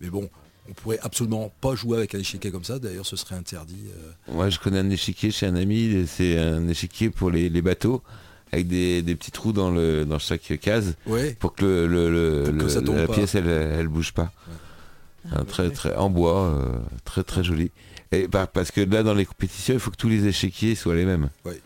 [0.00, 0.28] mais bon,
[0.68, 2.78] on pourrait absolument pas jouer avec un échiquier comme ça.
[2.78, 3.84] D'ailleurs, ce serait interdit.
[3.96, 4.32] euh.
[4.32, 6.04] Moi, je connais un échiquier chez un ami.
[6.06, 8.02] C'est un échiquier pour les, les bateaux
[8.52, 11.34] avec des, des petits trous dans, le, dans chaque case Ouais.
[11.40, 13.14] pour que, le, le- le- Pour que le- ça tombe la pas.
[13.14, 14.30] pièce elle, elle bouge pas.
[15.30, 17.70] Un très, très, en bois, euh, très très joli.
[18.10, 21.06] Et parce que là, dans les compétitions, il faut que tous les échiquiers soient les
[21.06, 21.30] mêmes.
[21.44, 21.60] Ouais.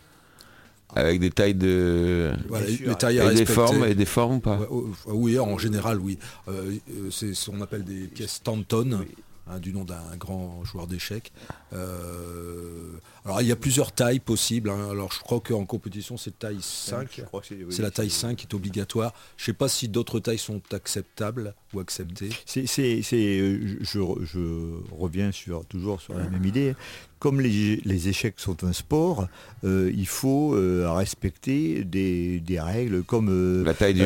[0.95, 2.31] Avec des tailles de.
[2.47, 5.37] Voilà, les tailles à Et des formes, et des formes ou pas Ouais, oh, oui,
[5.37, 6.17] en général, oui.
[6.47, 9.03] Euh, euh, c'est ce qu'on appelle des pièces Stanton,
[9.47, 11.31] hein, du nom d'un grand joueur d'échecs.
[11.73, 12.91] Euh,
[13.25, 14.69] alors, il y a plusieurs tailles possibles.
[14.69, 14.89] hein.
[14.91, 17.09] Alors, je crois qu'en compétition, c'est taille 5.
[17.17, 19.13] Je crois que c'est oui, la taille c'est- 5 qui est obligatoire.
[19.35, 22.29] Je ne sais pas si d'autres tailles sont acceptables ou acceptées.
[22.45, 23.39] C'est, c'est- c'est,
[23.81, 24.39] je, je
[24.97, 26.75] reviens sur, toujours sur la même idée.
[27.19, 29.27] Comme les, les échecs sont un sport,
[29.63, 34.03] euh, il faut euh, respecter des, des règles comme euh, La taille du.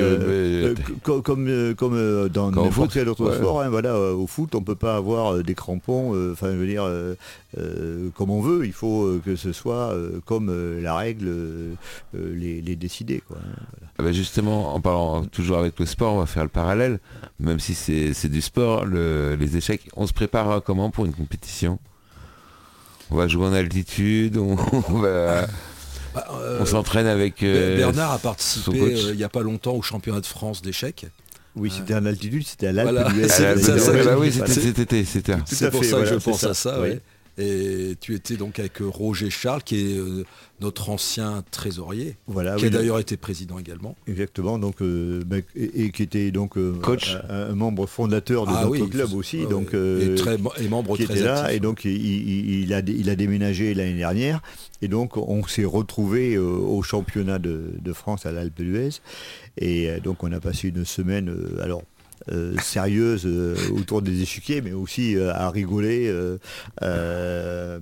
[1.03, 3.35] co- comme, comme dans n'importe foot, quel autre ouais.
[3.35, 6.89] sport, hein, voilà, au foot, on peut pas avoir des crampons, enfin je veux dire,
[8.15, 9.93] comme on veut, il faut que ce soit
[10.25, 10.49] comme
[10.81, 11.31] la règle
[12.13, 13.21] les, les décider.
[13.27, 13.91] Quoi, hein, voilà.
[13.99, 16.99] Ah bah justement, en parlant toujours avec le sport, on va faire le parallèle.
[17.39, 21.77] Même si c'est du sport, le- les échecs, on se prépare comment pour une compétition?
[23.11, 24.55] On va jouer en altitude, on,
[24.89, 25.47] on va-
[26.13, 27.43] Bah, euh, on s'entraîne avec...
[27.43, 31.05] euh, Bernard a participé euh, il n'y a pas longtemps au championnat de France d'échecs.
[31.55, 33.09] Oui, c'était en altitude, c'était à l'Alpe Voilà.
[33.11, 33.27] d'Huez.
[33.29, 35.35] Ah, bah, c'était cet été, c'était.
[35.45, 36.75] C'est pour fait, ça voilà, que je pense ça, à ça.
[36.81, 36.89] oui.
[36.89, 37.01] ouais.
[37.37, 40.25] Et tu étais donc avec euh, Roger Charles, qui est euh,
[40.59, 43.95] notre ancien trésorier, Voilà, qui oui, a d'ailleurs été président également.
[44.07, 47.15] Exactement, donc euh, ben, et, et qui était donc euh, Coach.
[47.29, 50.97] un, un membre fondateur de Ah notre oui, club aussi, donc et, très, et membre
[50.97, 51.55] qui très était là actif.
[51.55, 54.41] et donc il, il- il a, dé- il a déménagé l'année dernière
[54.81, 58.89] et donc on s'est retrouvé au championnat de, de France à l'Alpe d'Huez
[59.57, 61.83] et donc on a passé une semaine alors
[62.31, 66.13] euh, sérieuse euh, autour des échiquiers mais aussi euh, à rigoler
[66.81, 67.77] à-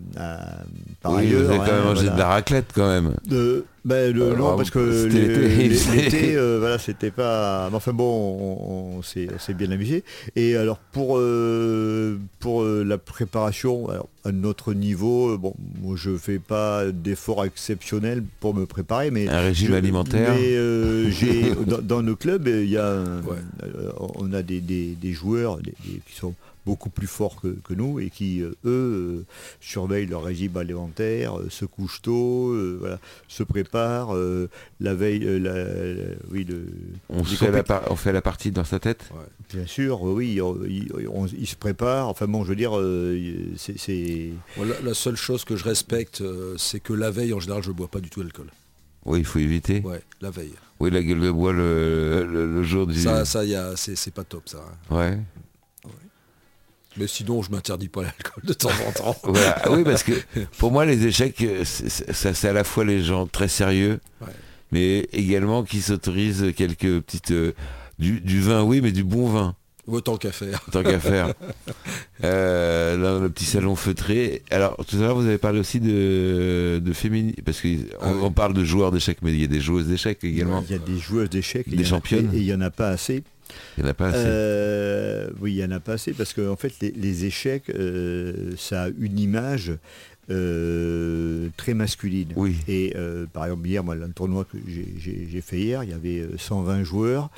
[1.02, 2.12] par Oui, vous avez quand hein, même mangé voilà.
[2.14, 3.14] de la raclette quand même.
[3.86, 5.48] Euh, ben, le- Alors, non, parce que l'été.
[5.48, 7.70] l'é- l'été, euh, voilà, c'était pas.
[7.70, 10.04] mais Enfin bon, on, on s'est bien amusé.
[10.36, 15.96] Et alors pour euh, pour euh, la préparation, alors, à notre niveau, euh, bon, moi
[15.98, 20.34] je fais pas d'efforts exceptionnels pour me préparer, mais Un régime je- alimentaire.
[20.36, 23.38] Mais euh, j'ai dans, dans nos clubs, il y a Ouais.
[23.64, 25.72] euh, on a des, des- des joueurs des-
[26.06, 26.34] qui sont
[26.70, 29.26] beaucoup plus forts que, que nous et qui euh, eux euh,
[29.60, 34.50] surveillent leur régime alimentaire, euh, se couchent tôt, euh, voilà, se préparent euh,
[34.80, 36.68] la veille, euh, la- la- oui, le,
[37.10, 39.10] On, fait la on fait la partie dans sa tête?
[39.52, 42.08] Bien sûr, oui, on- ils on- ils se préparent.
[42.10, 43.18] Enfin bon, je veux dire, euh,
[43.58, 46.22] c'est- Voilà, la seule chose que je respecte,
[46.58, 48.52] c'est que la veille, en général, je ne bois pas du tout d'alcool.
[49.06, 49.82] Oui, il faut éviter.
[49.82, 50.54] Ouais, la veille.
[50.80, 52.96] Oui, la gueule de bois le, le- le jour du...
[53.00, 54.60] Ça, ça y a, c'est c'est pas top, ça.
[54.60, 54.96] hein.
[54.96, 55.18] Ouais.
[57.00, 59.16] Mais sinon, je m'interdis pas l'alcool de temps en temps.
[59.24, 59.56] Voilà.
[59.64, 60.12] Ah Oui, parce que
[60.58, 63.48] pour moi, les échecs, euh, c'est- c'est- ça c'est à la fois les gens très
[63.48, 64.28] sérieux, Ouais.
[64.72, 67.32] mais également qui s'autorisent quelques petites...
[67.32, 67.54] euh,
[68.00, 69.56] du, du vin, oui, mais du bon vin,
[69.88, 70.62] Autant qu'à faire.
[70.72, 71.34] tant qu'à faire.
[72.24, 74.42] Euh, dans le petit salon feutré.
[74.52, 78.20] Alors, tout à l'heure, vous avez parlé aussi de, de féminin, parce qu'on Ah oui.
[78.24, 80.62] on parle de joueurs d'échecs, mais il y a des joueuses d'échecs également.
[80.68, 82.30] Il y a des joueuses d'échecs et Des a- championnes.
[82.34, 83.24] et il n'y en a pas assez.
[83.78, 84.18] Il n'y en a pas assez.
[84.26, 88.52] Euh, oui, il n'y en a pas assez parce qu'en fait, les, les échecs, euh,
[88.58, 89.74] ça a une image
[90.30, 92.34] euh, très masculine.
[92.36, 92.56] Oui.
[92.68, 92.94] Et
[93.34, 96.84] par exemple, hier, moi, le tournoi que j'ai- fait hier, il y avait euh, 120
[96.84, 97.30] joueurs.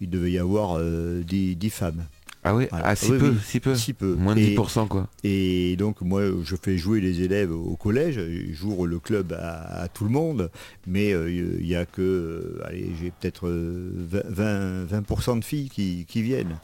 [0.00, 2.04] Il devait y avoir euh, 10, 10 femmes.
[2.48, 2.86] Ah oui, Voilà.
[2.88, 3.74] ah, si Oui, peu, oui, si peu.
[3.74, 4.14] si peu.
[4.14, 5.08] Moins de Et- 10% quoi.
[5.24, 8.20] Et donc moi je fais jouer les élèves au collège,
[8.52, 10.50] j'ouvre le club à, à tout le monde,
[10.86, 13.90] mais euh, il n'y a que, euh, allez, j'ai peut-être euh,
[14.30, 16.58] 20, 20 20% de filles qui, qui viennent.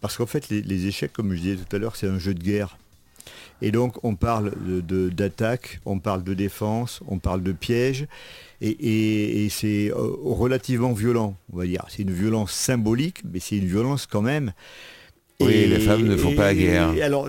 [0.00, 2.34] Parce qu'en fait les, les échecs, comme je disais tout à l'heure, c'est un jeu
[2.34, 2.78] de guerre.
[3.62, 8.06] Et donc on parle de- de- d'attaque, on parle de défense, on parle de piège,
[8.60, 11.84] et, et- et c'est euh, relativement violent, on va dire.
[11.88, 14.52] C'est une violence symbolique, mais c'est une violence quand même.
[15.40, 16.92] Oui, les femmes ne font pas la guerre.
[16.94, 17.28] et alors,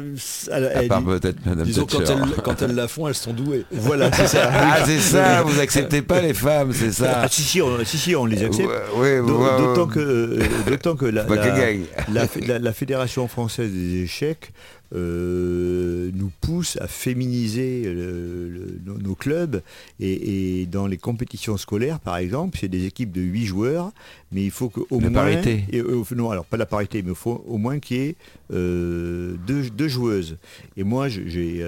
[0.51, 2.13] À part peut-être Madame Disons, quand Thatcher.
[2.13, 3.65] elles, quand elles la font, elles sont douées.
[3.71, 4.49] Voilà, c'est ça.
[4.53, 7.21] Ah c'est ça, vous acceptez pas les femmes, c'est ça.
[7.23, 8.69] Ah, si, si, on, si, si, on les accepte.
[8.95, 9.93] Ouais, ouais, D'autant ouais.
[9.93, 10.39] que,
[10.69, 14.51] d'autant que la, la, la- la Fédération française des échecs
[14.93, 19.61] euh, nous pousse à féminiser le- le- nos, nos clubs.
[19.99, 23.91] Et, et dans les compétitions scolaires par exemple c'est des équipes de 8 joueurs
[24.31, 25.63] mais il faut qu'au La moins parité.
[25.71, 28.15] et, euh, non alors pas la parité mais il faut au moins qu'il y ait
[28.53, 30.37] euh, deux, deux joueuses.
[30.77, 31.63] Et moi je- j'ai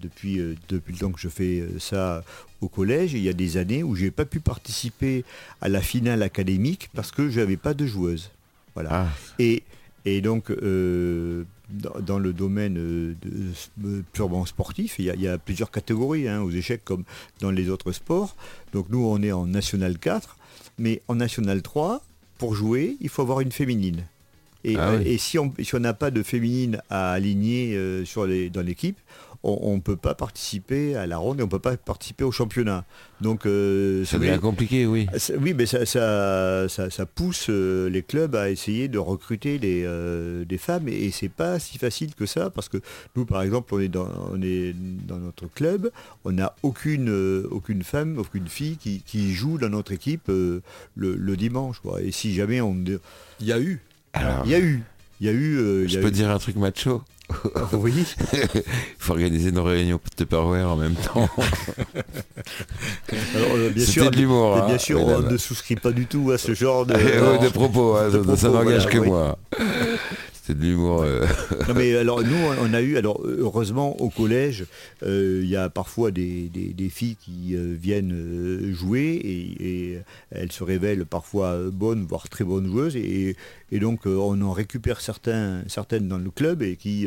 [0.00, 2.22] depuis, depuis le temps que je fais ça
[2.60, 5.24] au collège il y a des années où j'ai pas pu participer
[5.60, 8.30] à la finale académique parce que je n'avais pas de joueuse
[8.74, 8.88] voilà.
[8.92, 9.08] Ah,
[9.38, 9.62] et,
[10.04, 13.30] et donc, euh, dans, dans le domaine euh, de,
[13.78, 17.04] de- purement sportif, il y a, il y a plusieurs catégories hein, aux échecs comme
[17.40, 18.36] dans les autres sports.
[18.72, 20.36] Donc nous, on est en National 4,
[20.78, 22.02] mais en National 3,
[22.38, 24.04] pour jouer, il faut avoir une féminine.
[24.64, 25.08] Et, Ah oui.
[25.08, 28.62] et si on si on n'a pas de féminine à aligner euh, sur les, dans
[28.62, 28.96] l'équipe,
[29.44, 32.30] on ne peut pas participer à la ronde et on ne peut pas participer au
[32.32, 32.84] championnat.
[33.20, 35.06] Donc, euh, ça devient compliqué, oui.
[35.16, 39.58] ça- Oui, mais ça, ça, ça- ça pousse euh, les clubs à essayer de recruter
[39.58, 42.78] des, euh, des femmes et, et c'est pas si facile que ça parce que
[43.16, 44.74] nous, par exemple, on est dans, on est
[45.06, 45.90] dans notre club,
[46.24, 50.60] on n'a aucune, euh, aucune femme, aucune fille qui, qui joue dans notre équipe euh,
[50.96, 51.80] le, le dimanche.
[51.80, 52.00] quoi.
[52.02, 52.76] Et si jamais on...
[53.40, 53.80] Il y a eu.
[54.12, 54.82] Alors, Il y a eu,
[55.20, 55.56] il y a eu...
[55.58, 57.02] euh, y je a peux eu- dire un truc macho?
[57.72, 58.04] Oui.
[58.32, 58.62] Il
[58.98, 61.28] faut organiser nos réunions Tupperware en même temps.
[63.34, 66.06] Alors, euh, bien C'était sûr, de l'humour, bien hein, sûr, on ne souscrit pas du
[66.06, 66.94] tout à ce genre de...
[66.94, 69.06] Euh, de propos, hein, De ça- n'engage voilà, que oui.
[69.08, 69.38] moi.
[70.54, 71.02] De l'humour.
[71.02, 71.24] euh,
[71.68, 74.64] Non, mais alors nous on a eu alors heureusement au collège
[75.02, 79.98] euh, il y a parfois des, des- des filles qui euh, viennent jouer et, et
[80.30, 83.36] elles se révèlent parfois bonnes voire très bonnes joueuses et,
[83.70, 87.06] et donc on en récupère certains, certaines dans le club et qui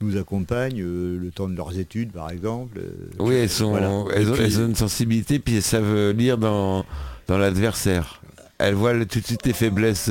[0.00, 2.80] nous accompagnent le temps de leurs études par exemple.
[3.18, 4.04] Oui, elles, sont, Voilà.
[4.14, 6.84] elles, ont, puis- elles ont une sensibilité, puis elles savent lire dans,
[7.28, 8.20] dans l'adversaire.
[8.58, 10.10] Elles voient le- tout de suite les faiblesses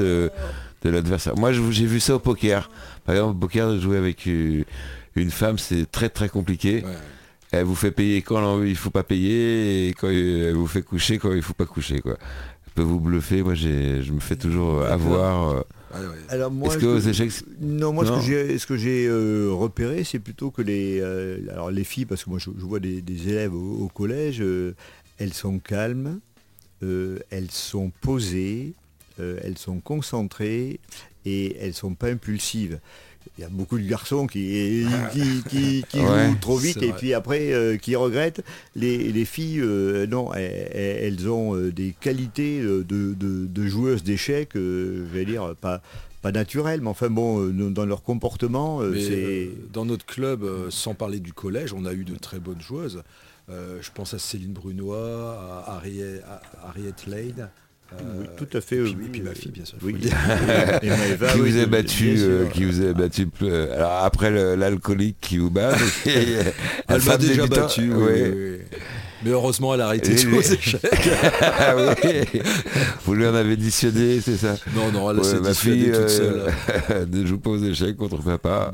[0.84, 1.36] de l'adversaire.
[1.38, 2.70] Moi, j'ai vu ça au poker.
[3.06, 6.84] Par exemple, au poker, de jouer avec une femme, c'est très très compliqué.
[6.84, 6.92] Ouais.
[7.52, 11.18] Elle vous fait payer quand il faut pas payer, et quand elle vous fait coucher
[11.18, 12.00] quand il faut pas coucher.
[12.00, 12.18] Quoi.
[12.66, 13.44] Elle peut vous bluffer.
[13.44, 15.52] Moi, je me fais toujours avoir.
[15.52, 15.62] euh.
[15.94, 16.00] Ouais.
[16.30, 18.22] Alors moi, Est-ce que aux échecs, Non, moi Non.
[18.22, 22.30] ce que j'ai, euh, repéré, c'est plutôt que les, euh, alors les filles, parce que
[22.30, 24.74] moi je, je vois des, des élèves au, au collège, euh,
[25.18, 26.22] elles sont calmes,
[26.82, 28.74] euh, elles sont posées,
[29.20, 30.80] euh, elles sont concentrées
[31.26, 32.80] et elles sont pas impulsives.
[33.38, 36.88] Il y a beaucoup de garçons qui, qui, qui- qui Ouais, jouent trop vite et
[36.88, 36.98] vrai.
[36.98, 38.44] puis après euh, qui regrettent.
[38.76, 43.14] Les, les filles, euh, non, elles, elles ont des qualités de, de-
[43.46, 45.82] de joueuses d'échecs, je vais dire, pas,
[46.24, 49.50] pas naturelles, mais enfin bon, dans leur comportement, c'est...
[49.72, 53.04] dans notre club, sans parler du collège, on a eu de très bonnes joueuses.
[53.50, 57.50] Je pense à Céline Brunois, à Harriet Lane.
[57.94, 59.78] Euh, Oui, tout à fait, Et puis, oui, et puis ma euh, fille, bien sûr.
[59.84, 59.96] oui.
[60.00, 63.28] qui vous a battu, euh, qui vous a battu.
[63.44, 65.72] euh, alors après l'alcoolique qui vous bat.
[66.08, 66.44] euh,
[66.88, 67.92] Elle m'a déjà battu.
[67.94, 68.58] oui.
[69.24, 70.82] Mais heureusement, elle a arrêté jouer les- aux échecs.
[71.44, 71.76] Ah.
[73.06, 75.96] Vous lui en avez dissuadé, c'est ça Non, non, elle s'est ma dissuadée fille toute
[75.96, 76.08] euh,
[76.90, 77.08] seule.
[77.12, 78.72] ne joue pas aux échecs contre papa.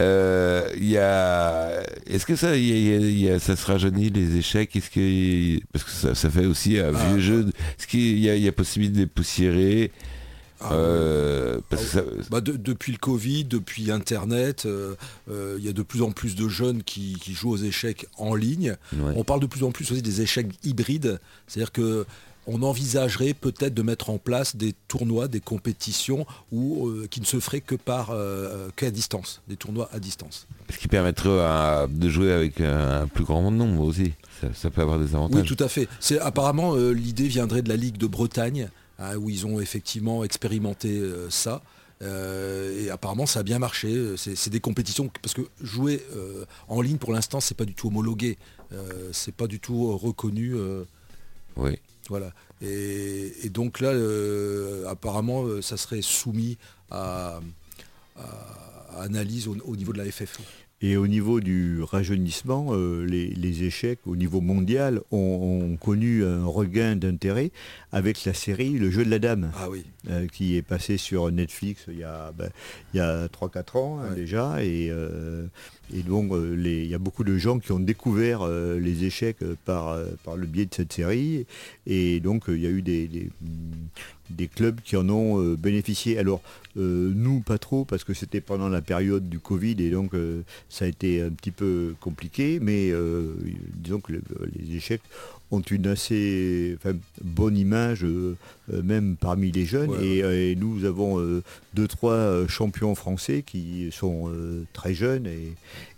[0.00, 4.74] Euh, y a, est-ce que ça, y a- y a- ça se rajeunit les échecs?
[4.74, 7.06] Est-ce que parce que ça, ça fait aussi un Ah.
[7.08, 7.46] vieux jeu.
[7.78, 9.92] Est-ce qu'il y a, il y a possibilité de poussiérer?
[10.60, 11.60] Ah euh,
[12.30, 14.94] bah, depuis le Covid, depuis Internet, euh,
[15.30, 18.34] euh, il y a de plus en plus de jeunes qui, jouent aux échecs en
[18.34, 18.76] ligne.
[19.14, 22.06] On parle de plus en plus aussi des échecs hybrides, c'est-à-dire que
[22.46, 27.60] on envisagerait peut-être de mettre en place des tournois, des compétitions qui ne se feraient
[27.60, 28.12] que par
[28.76, 30.46] qu'à distance, des tournois à distance.
[30.70, 34.12] Ce qui permettrait de jouer avec un plus grand nombre aussi.
[34.54, 35.40] Ça, peut avoir des avantages.
[35.40, 35.88] Oui, tout à fait.
[36.00, 38.68] C'est apparemment l'idée viendrait de la Ligue de Bretagne
[38.98, 41.62] Hein, où ils ont effectivement expérimenté euh, ça.
[42.02, 44.16] Euh, et apparemment ça a bien marché.
[44.16, 47.88] C'est des compétitions parce que jouer euh, en ligne pour l'instant c'est pas du tout
[47.88, 48.36] homologué,
[49.12, 50.54] c'est pas du tout reconnu.
[51.56, 51.78] oui.
[52.08, 52.32] Voilà.
[52.60, 53.92] Et, donc là
[54.88, 56.58] apparemment ça serait soumis
[56.90, 57.40] à,
[58.98, 60.42] analyse au, niveau de la FFO.
[60.84, 66.94] Et au niveau du rajeunissement, euh, les, échecs au niveau mondial ont, connu un regain
[66.94, 67.52] d'intérêt
[67.90, 69.86] avec la série Le jeu de la dame, ah oui.
[70.10, 72.50] Euh, qui est passé sur Netflix il y a, ben,
[72.92, 74.62] il 3-4 ans hein, déjà.
[74.62, 75.46] Et, euh,
[75.94, 80.36] et donc il y a beaucoup de gens qui ont découvert les échecs par, par
[80.36, 81.46] le biais de cette série.
[81.86, 83.30] Et donc il y a eu des, des
[84.48, 86.18] clubs qui en ont bénéficié.
[86.18, 86.40] Alors
[86.76, 90.42] euh, nous, pas trop, parce que c'était pendant la période du Covid et donc euh,
[90.68, 93.34] ça a été un petit peu compliqué, mais euh,
[93.74, 95.02] disons que les échecs
[95.52, 96.76] ont une assez
[97.22, 98.04] bonne image,
[98.68, 99.92] même parmi les jeunes.
[100.02, 101.42] Et, nous avons
[101.74, 104.32] deux, trois champions français qui sont
[104.72, 105.28] très jeunes.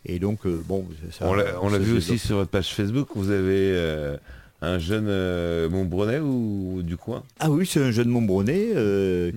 [0.05, 1.31] Et, donc, bon, ça,
[1.63, 4.19] On l'a vu aussi sur votre page Facebook, vous avez
[4.67, 7.23] un jeune euh, Montbronais ou, du coin?
[7.41, 9.33] Ah oui, c'est un jeune Montbronais euh,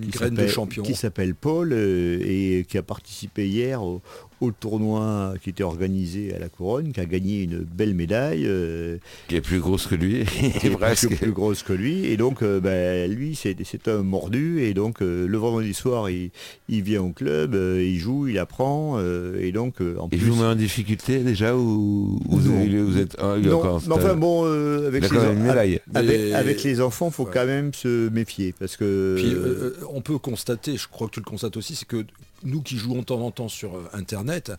[0.84, 4.02] qui s'appelle Paul euh, et qui a participé hier au,
[4.40, 8.44] au tournoi qui était organisé à la Couronne, qui a gagné une belle médaille.
[8.46, 8.96] Euh,
[9.28, 10.24] qui est plus grosse que lui.
[10.60, 12.06] qui est presque plus grosse que lui.
[12.06, 14.62] Et donc, euh, ben, lui, c'est un mordu.
[14.62, 16.30] Et donc, euh, le vendredi soir, il,
[16.68, 18.98] vient au club, il joue, il apprend.
[19.00, 24.44] et donc, en il joue en difficulté déjà ou, vous, êtes non, enfin bon,
[24.86, 28.54] avec, les, avec, les enfants, il faut quand même se méfier.
[28.58, 29.74] Parce que...
[29.92, 32.04] on peut constater, je crois que tu le constates aussi, c'est que
[32.44, 34.52] nous qui jouons de temps en temps sur euh, Internet,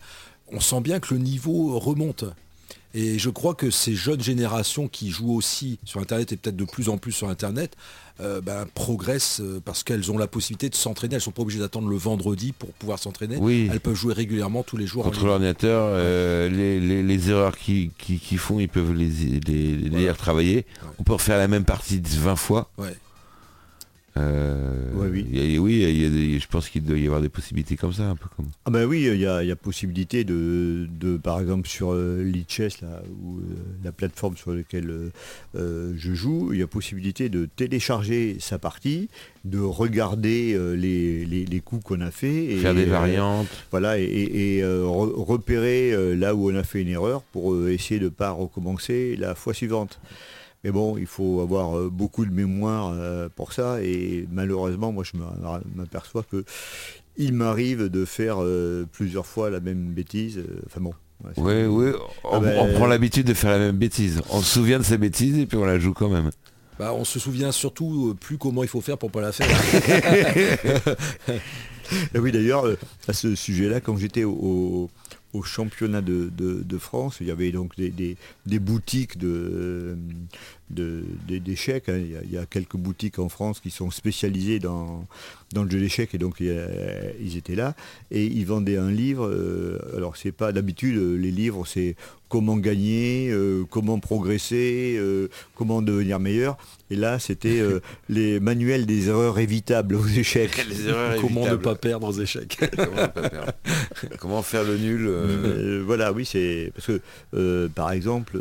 [0.48, 2.24] on sent bien que le niveau remonte.
[2.94, 6.64] Et je crois que ces jeunes générations qui jouent aussi sur Internet et peut-être de
[6.64, 7.74] plus en plus sur Internet,
[8.20, 11.14] euh, ben, progressent euh, parce qu'elles ont la possibilité de s'entraîner.
[11.14, 13.38] Elles ne sont pas obligées d'attendre le vendredi pour pouvoir s'entraîner.
[13.72, 15.04] Elles peuvent jouer régulièrement tous les jours.
[15.04, 15.96] Contre l'ordinateur,
[16.50, 17.90] les, erreurs qu'ils
[18.38, 20.66] font, ils peuvent les, les, retravailler.
[20.98, 22.68] On peut refaire la même partie 20 fois.
[24.18, 28.28] Euh, oui, oui je pense qu'il doit y avoir des possibilités comme ça, un peu
[28.36, 28.46] comme.
[28.66, 30.86] Ah ben oui, il y a, possibilité de,
[31.22, 33.42] par exemple sur euh, Lichess, là, ou euh,
[33.84, 34.92] la plateforme sur laquelle
[35.54, 39.08] je joue, il y a possibilité de télécharger sa partie,
[39.44, 46.34] de regarder les, coups qu'on a fait, et, faire des variantes, voilà, et, repérer là
[46.34, 49.98] où on a fait une erreur pour essayer de ne pas recommencer la fois suivante.
[50.64, 53.82] Mais bon, il faut avoir euh, beaucoup de mémoire euh, pour ça.
[53.82, 55.12] Et malheureusement, moi, je
[55.74, 56.44] m'aperçois que
[57.16, 60.42] il m'arrive de faire euh, plusieurs fois la même bêtise.
[60.66, 60.94] Enfin bon.
[61.36, 61.90] oui, oui,
[62.24, 64.22] ah ben, on, prend l'habitude de faire la même bêtise.
[64.30, 66.30] On se souvient de ces bêtises et puis on la joue quand même.
[66.78, 69.46] Bah, on se souvient surtout plus comment il faut faire pour pas la faire.
[72.14, 72.64] oui, d'ailleurs,
[73.08, 74.88] à ce sujet-là, quand j'étais au,
[75.32, 77.18] au championnat de, France.
[77.20, 79.96] Il y avait donc des, boutiques de,
[80.72, 81.88] d'échecs.
[81.88, 82.00] Hein.
[82.24, 85.06] Il, y a quelques boutiques en France qui sont spécialisées dans,
[85.52, 87.74] dans le jeu d'échecs et donc ils étaient là.
[88.10, 89.26] Et ils vendaient un livre.
[89.26, 91.96] Euh, alors c'est pas d'habitude, les livres c'est
[92.28, 96.56] comment gagner, euh, comment progresser, euh, comment devenir meilleur.
[96.90, 97.62] Et là, c'était
[98.08, 100.66] les manuels des erreurs évitables aux échecs.
[101.20, 102.58] comment ne pas perdre aux échecs.
[104.18, 105.82] comment, faire le nul.
[105.84, 108.38] voilà, oui, c'est parce que par exemple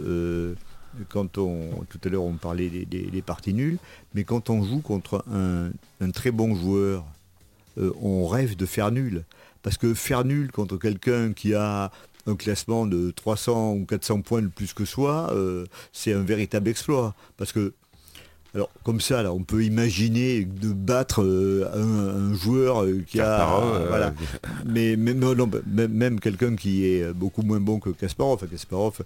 [1.09, 3.77] quand on, tout à l'heure on parlait des, parties nulles,
[4.13, 7.05] mais quand on joue contre un, très bon joueur,
[7.77, 9.23] euh, on rêve de faire nul.
[9.63, 11.91] Parce que faire nul contre quelqu'un qui a
[12.27, 16.67] un classement de 300 ou 400 points de plus que soi, euh, c'est un véritable
[16.67, 17.13] exploit.
[17.37, 17.73] Parce que,
[18.55, 23.45] alors comme ça, là, on peut imaginer de battre euh, un, joueur qui a...
[23.87, 24.13] voilà.
[24.65, 28.47] Mais même, quelqu'un qui est beaucoup moins bon que Kasparov.
[28.49, 29.03] Kasparov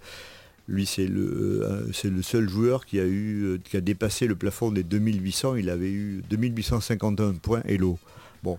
[0.68, 4.26] lui, c'est le, euh, c'est le seul joueur qui a, eu, euh, qui a dépassé
[4.28, 5.56] le plafond des 2800.
[5.56, 7.98] Il avait eu 2851 points Hello.
[8.44, 8.58] Bon,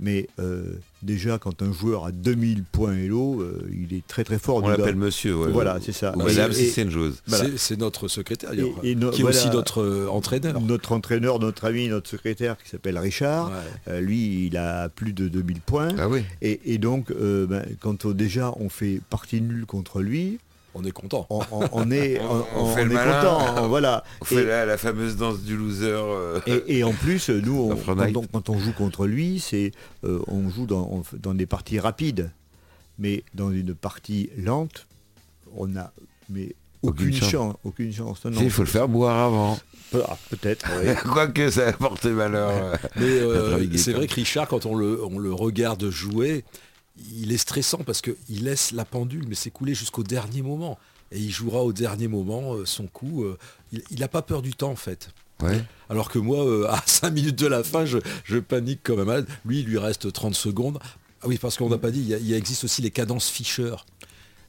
[0.00, 0.64] Mais euh,
[1.04, 4.56] déjà, quand un joueur a 2000 points Hello, euh, il est très très fort.
[4.64, 5.36] On l'appelle monsieur.
[5.36, 5.52] ouais.
[5.52, 6.12] Voilà, c'est ça.
[6.16, 7.22] Madame si c'est une joueuse.
[7.28, 7.44] Voilà.
[7.56, 10.60] C'est- notre secrétaire, Et- et no- qui est aussi notre euh, entraîneur.
[10.60, 13.54] Notre entraîneur, notre ami, notre secrétaire qui s'appelle Richard, Ouais.
[13.92, 15.90] euh, lui, il a plus de 2000 points.
[15.98, 16.22] Ah oui.
[16.42, 20.38] Et, et donc, euh, ben, quand on- déjà on fait partie nulle contre lui,
[20.74, 21.26] On est content.
[21.30, 23.20] on, on- on est, On- on, on fait on le est malin.
[23.20, 23.68] content.
[23.68, 24.02] Voilà.
[24.20, 25.86] On fait Et- la, la fameuse danse du loser.
[25.88, 29.72] euh, Et, et en plus, nous, quand, quand on joue contre lui, c'est
[30.04, 32.30] euh, on joue dans, on fait- dans des parties rapides,
[32.98, 34.86] mais dans une partie lente,
[35.56, 35.92] on n'a
[36.28, 37.30] mais Aucune aucune, chance.
[37.30, 37.54] chance.
[37.64, 38.20] aucune chance.
[38.36, 39.58] Si, il faut le faire boire avant.
[39.94, 40.66] Ah, Peut-être.
[40.82, 40.92] oui.
[41.12, 42.50] Quoique ça a porté malheur.
[42.50, 42.76] euh.
[42.96, 46.44] Mais euh, c'est vrai que Richard, quand on le, on le regarde jouer,
[47.12, 50.78] il est stressant parce qu'il laisse la pendule mais s'écouler jusqu'au dernier moment.
[51.12, 53.24] Et il jouera au dernier moment euh, son coup.
[53.24, 53.38] euh,
[53.90, 55.10] il n'a pas peur du temps en fait.
[55.42, 55.62] Ouais.
[55.90, 59.04] Alors que moi, euh, à 5 minutes de la fin, je, je panique comme un
[59.04, 59.26] malade.
[59.44, 60.78] Lui, il lui reste 30 secondes.
[61.22, 63.28] Ah oui, parce qu'on n'a pas dit, il, y a- il existe aussi les cadences
[63.28, 63.74] Fischer.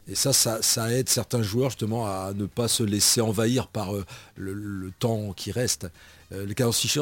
[0.07, 3.95] Et ça, ça, ça aide certains joueurs justement à ne pas se laisser envahir par
[3.95, 5.87] euh, le, le temps qui reste.
[6.31, 7.01] Euh, les cadences Fischer,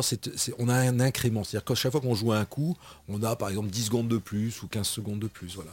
[0.57, 1.43] on a un incrément.
[1.43, 2.77] C'est-à-dire qu'à chaque fois qu'on joue un coup,
[3.09, 5.55] on a par exemple 10 secondes de plus ou 15 secondes de plus.
[5.55, 5.71] Voilà.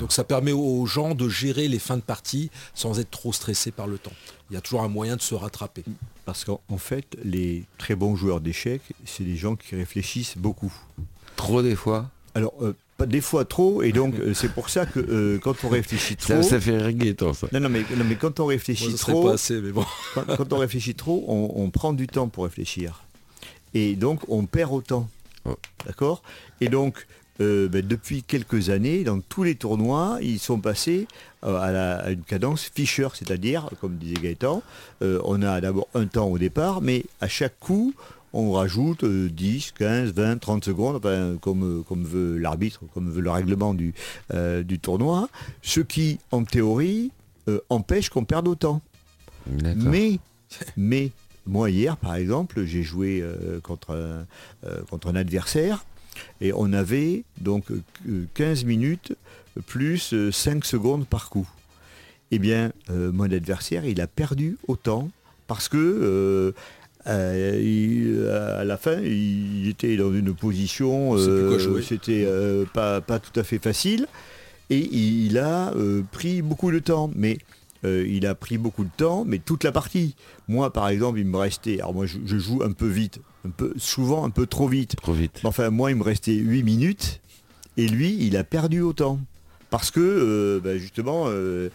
[0.00, 3.70] Donc ça permet aux gens de gérer les fins de partie sans être trop stressés
[3.70, 4.12] par le temps.
[4.50, 5.84] Il y a toujours un moyen de se rattraper.
[6.24, 10.72] Parce qu'en en fait, les très bons joueurs d'échecs, c'est des gens qui réfléchissent beaucoup.
[11.36, 12.10] Trop des fois.
[12.34, 12.74] Alors, euh,
[13.04, 16.28] des fois trop, et donc euh, c'est pour ça que euh, quand on réfléchit trop...
[16.28, 17.48] Ça, ça fait reggaeton ça.
[17.52, 19.84] Non, non, mais, non, mais quand on réfléchit trop, pas assez, mais bon.
[20.14, 23.02] quand, quand on réfléchit trop, on, on prend du temps pour réfléchir.
[23.74, 25.10] Et donc, on perd autant.
[25.44, 25.56] Oh.
[25.84, 26.22] D'accord?
[26.62, 27.06] Et donc,
[27.42, 31.06] euh, ben, depuis quelques années, dans tous les tournois, ils sont passés
[31.44, 34.62] euh, à, la- à une cadence Fischer, c'est-à-dire, comme disait Gaëtan,
[35.02, 37.92] euh, on a d'abord un temps au départ, mais à chaque coup,
[38.32, 43.10] on rajoute euh, 10, 15, 20, 30 secondes, enfin, comme, euh, comme veut l'arbitre, comme
[43.10, 43.94] veut le règlement du,
[44.34, 45.28] euh, du tournoi,
[45.62, 47.10] ce qui, en théorie,
[47.48, 48.82] euh, empêche qu'on perde autant.
[49.46, 50.18] Mais,
[50.76, 51.12] mais,
[51.46, 54.26] moi hier, par exemple, j'ai joué euh, contre, un,
[54.90, 55.84] contre un adversaire
[56.40, 59.14] et on avait donc euh, 15 minutes
[59.66, 61.48] plus euh, 5 secondes par coup.
[62.32, 65.10] Eh bien, mon adversaire, il a perdu autant
[65.46, 66.52] parce que
[67.08, 73.00] euh, euh, il- à la fin, il était dans une position, euh, c'était euh, pas,
[73.00, 74.06] pas tout à fait facile,
[74.70, 75.72] et il a
[76.12, 77.10] pris beaucoup de temps.
[77.14, 77.38] Mais
[77.84, 80.16] il a pris beaucoup de temps, mais toute la partie.
[80.48, 81.78] Moi, par exemple, il me restait.
[81.78, 84.96] Alors moi, je, je joue un peu vite, un peu, souvent un peu trop vite.
[84.96, 85.38] Trop vite.
[85.44, 87.20] Mais Enfin, moi, il me restait 8 minutes,
[87.76, 89.20] et lui, il a perdu autant.
[89.70, 91.70] Parce que, ben, justement, ben,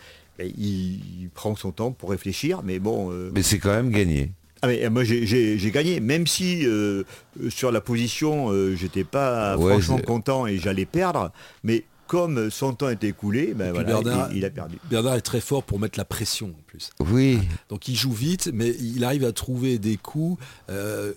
[0.57, 3.09] il, il prend son temps pour réfléchir, mais bon.
[3.33, 4.31] Mais c'est quand même gagné.
[4.61, 7.03] Ah, mais, euh, moi, j'ai- gagné, même si euh,
[7.49, 11.31] sur la position, euh, j'étais pas Ouais, franchement content et j'allais perdre,
[11.63, 14.77] mais comme son temps était écoulé, ben voilà, Bernard- il, il a perdu.
[14.89, 16.89] Bernard est très fort pour mettre la pression en plus.
[16.99, 17.39] Oui.
[17.69, 20.37] Donc il joue vite, mais il arrive à trouver des coups
[20.69, 21.13] euh,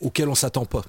[0.00, 0.82] auxquels on s'attend pas.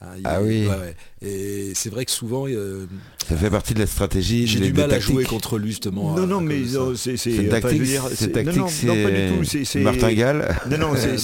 [0.00, 0.66] Hein, il- Ah oui.
[0.66, 0.96] ouais, ouais.
[1.22, 2.86] Et c'est vrai que souvent, euh,
[3.28, 4.46] Ça fait partie de la stratégie.
[4.46, 6.14] j'ai du mal à jouer contre lui justement.
[6.16, 7.82] non, non, mais non, c'est veux tactique.
[8.14, 8.56] C'est tactique.
[8.56, 9.64] non, non, non, pas du tout.
[9.64, 10.56] C'est Martingale.
[10.70, 11.16] Non, non, c'est-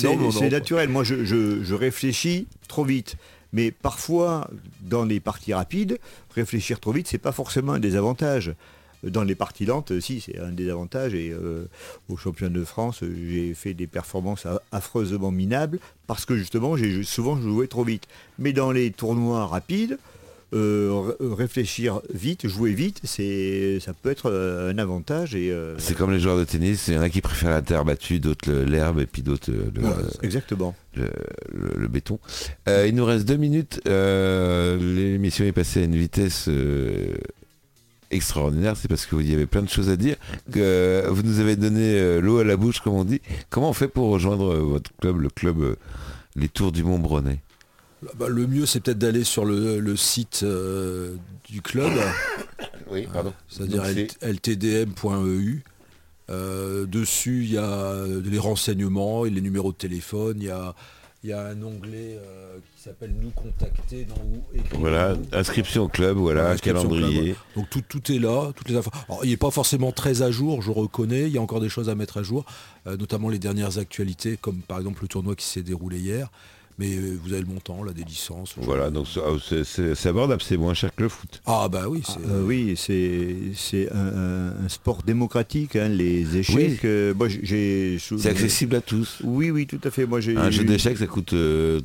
[0.50, 0.88] naturel.
[0.88, 3.16] Moi, je, je- je réfléchis trop vite.
[3.52, 4.48] Mais parfois,
[4.82, 5.98] dans les parties rapides,
[6.36, 8.54] réfléchir trop vite, c'est pas forcément un désavantage.
[9.02, 11.14] Dans les parties lentes, si, c'est un désavantage.
[11.14, 11.64] Et euh,
[12.08, 17.40] au championnat de France, j'ai fait des performances affreusement minables parce que justement, j'ai souvent
[17.40, 18.04] joué trop vite.
[18.38, 19.98] Mais dans les tournois rapides,
[20.52, 25.36] euh, ré- réfléchir vite, jouer vite, c'est, ça peut être euh, un avantage.
[25.36, 26.88] Et, euh, C'est comme les joueurs de tennis.
[26.88, 29.70] Il y en a qui préfèrent la terre battue, d'autres l'herbe et puis d'autres euh,
[29.74, 30.74] le, exactement.
[30.96, 31.04] le-
[31.54, 32.18] le- le béton.
[32.68, 33.80] Euh, il nous reste deux minutes.
[33.88, 37.14] Euh, L'émission est passée à une vitesse euh,
[38.10, 38.76] extraordinaire.
[38.76, 40.16] C'est parce qu'il y avait plein de choses à dire
[40.52, 43.20] que vous nous avez donné euh, l'eau à la bouche, comme on dit.
[43.50, 45.76] Comment on fait pour rejoindre euh, votre club, le club euh,
[46.36, 47.40] Les Tours du Mont-Bronnet
[48.18, 51.14] Bah, le mieux, c'est peut-être d'aller sur le, le site euh,
[51.48, 51.90] du club,
[52.90, 53.32] Oui, pardon.
[53.48, 53.84] c'est-à-dire
[54.22, 55.62] ltdm.eu.
[56.30, 60.36] Euh, dessus, il y a les renseignements et les numéros de téléphone.
[60.38, 60.74] Il y a,
[61.22, 64.42] il y a un onglet euh, qui s'appelle Nous contacter dans où.
[64.78, 67.34] Voilà, inscription au club, voilà, calendrier.
[67.34, 67.36] club.
[67.56, 68.90] Donc tout, tout est là, toutes les infos.
[69.08, 71.68] Alors, il n'est pas forcément très à jour, je reconnais, il y a encore des
[71.68, 72.46] choses à mettre à jour,
[72.86, 76.30] euh, notamment les dernières actualités, comme par exemple le tournoi qui s'est déroulé hier.
[76.80, 78.54] Mais euh, vous avez le montant, là, des licences.
[78.56, 81.42] Voilà, donc oh, c'est- abordable, c'est moins cher que le foot.
[81.44, 82.26] Ah bah oui, c'est...
[82.26, 86.84] Euh, oui, c'est c'est un, un- sport démocratique, hein, les échecs.
[86.86, 89.18] euh, moi, j'ai- C'est accessible à tous.
[89.22, 90.06] Oui, oui, tout à fait.
[90.06, 91.80] Moi, j'ai Un jeu eu- d'échecs, ça coûte euh,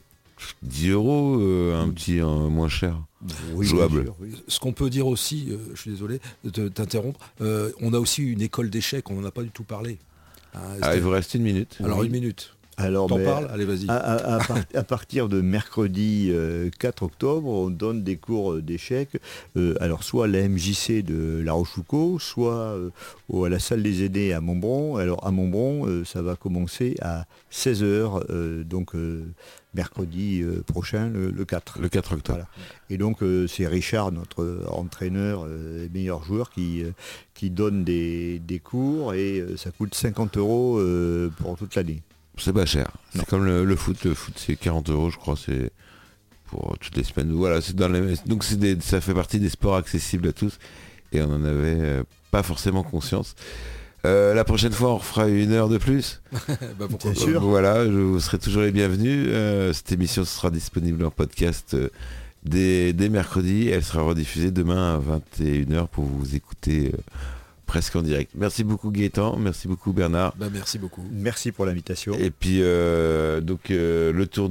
[0.64, 2.98] 10 euros, euh, un petit euh, moins cher.
[3.54, 3.96] Oui, Jouable.
[3.96, 4.30] bien sûr, oui.
[4.48, 8.24] Ce qu'on peut dire aussi, euh, je suis désolé de t'interrompre, euh, on a aussi
[8.24, 9.98] une école d'échecs, on n'en a pas du tout donne
[10.54, 11.76] Ah, Ah, il vous reste une minute.
[11.84, 12.06] Alors Oui.
[12.08, 12.55] une minute.
[12.78, 13.48] Alors, T'en mais parles?
[13.54, 13.86] Allez, vas-y.
[13.90, 18.56] à, à- à par- à partir de mercredi euh, 4 octobre, on donne des cours
[18.62, 19.18] d'échecs,
[19.56, 22.90] euh, alors soit à la MJC de La Rochefoucauld, soit euh,
[23.46, 24.98] à la salle des aînés à Montbron.
[24.98, 29.24] Alors à Montbron, euh, ça va commencer à 16h, donc euh,
[29.74, 31.80] mercredi euh, prochain, le, le 4.
[31.82, 32.40] Le 4 octobre.
[32.40, 32.50] Voilà.
[32.90, 36.92] Et donc euh, c'est Richard, notre entraîneur euh, et meilleur joueur, qui, euh,
[37.34, 42.02] qui donne des, des cours et euh, ça coûte 50 euros euh, pour toute l'année.
[42.38, 42.92] C'est pas cher.
[43.16, 44.04] C'est comme le, le foot.
[44.04, 45.36] Le foot, c'est 40 euros, je crois.
[45.38, 45.72] C'est
[46.48, 47.32] pour toutes les semaines.
[47.32, 48.16] Voilà, c'est dans les...
[48.26, 50.58] Donc c'est des- ça fait partie des sports accessibles à tous.
[51.12, 53.36] Et on en avait euh, pas forcément conscience.
[54.06, 56.22] Euh, la prochaine fois, on refera une heure de plus.
[56.78, 57.28] Bah, pourquoi Bien pas.
[57.28, 57.42] sûr?
[57.42, 59.28] Voilà, je vous serez toujours les bienvenus.
[59.30, 61.90] Euh, cette émission sera disponible en podcast euh,
[62.44, 63.70] dès, dès mercredi.
[63.70, 65.00] Elle sera rediffusée demain à
[65.40, 66.98] 21h pour vous écouter euh,
[67.66, 68.32] presque en direct.
[68.36, 70.34] Merci beaucoup Gaëtan, merci beaucoup Bernard.
[70.38, 71.04] Bah, merci beaucoup.
[71.12, 72.14] Merci pour l'invitation.
[72.16, 74.44] Et puis euh, donc euh, le tour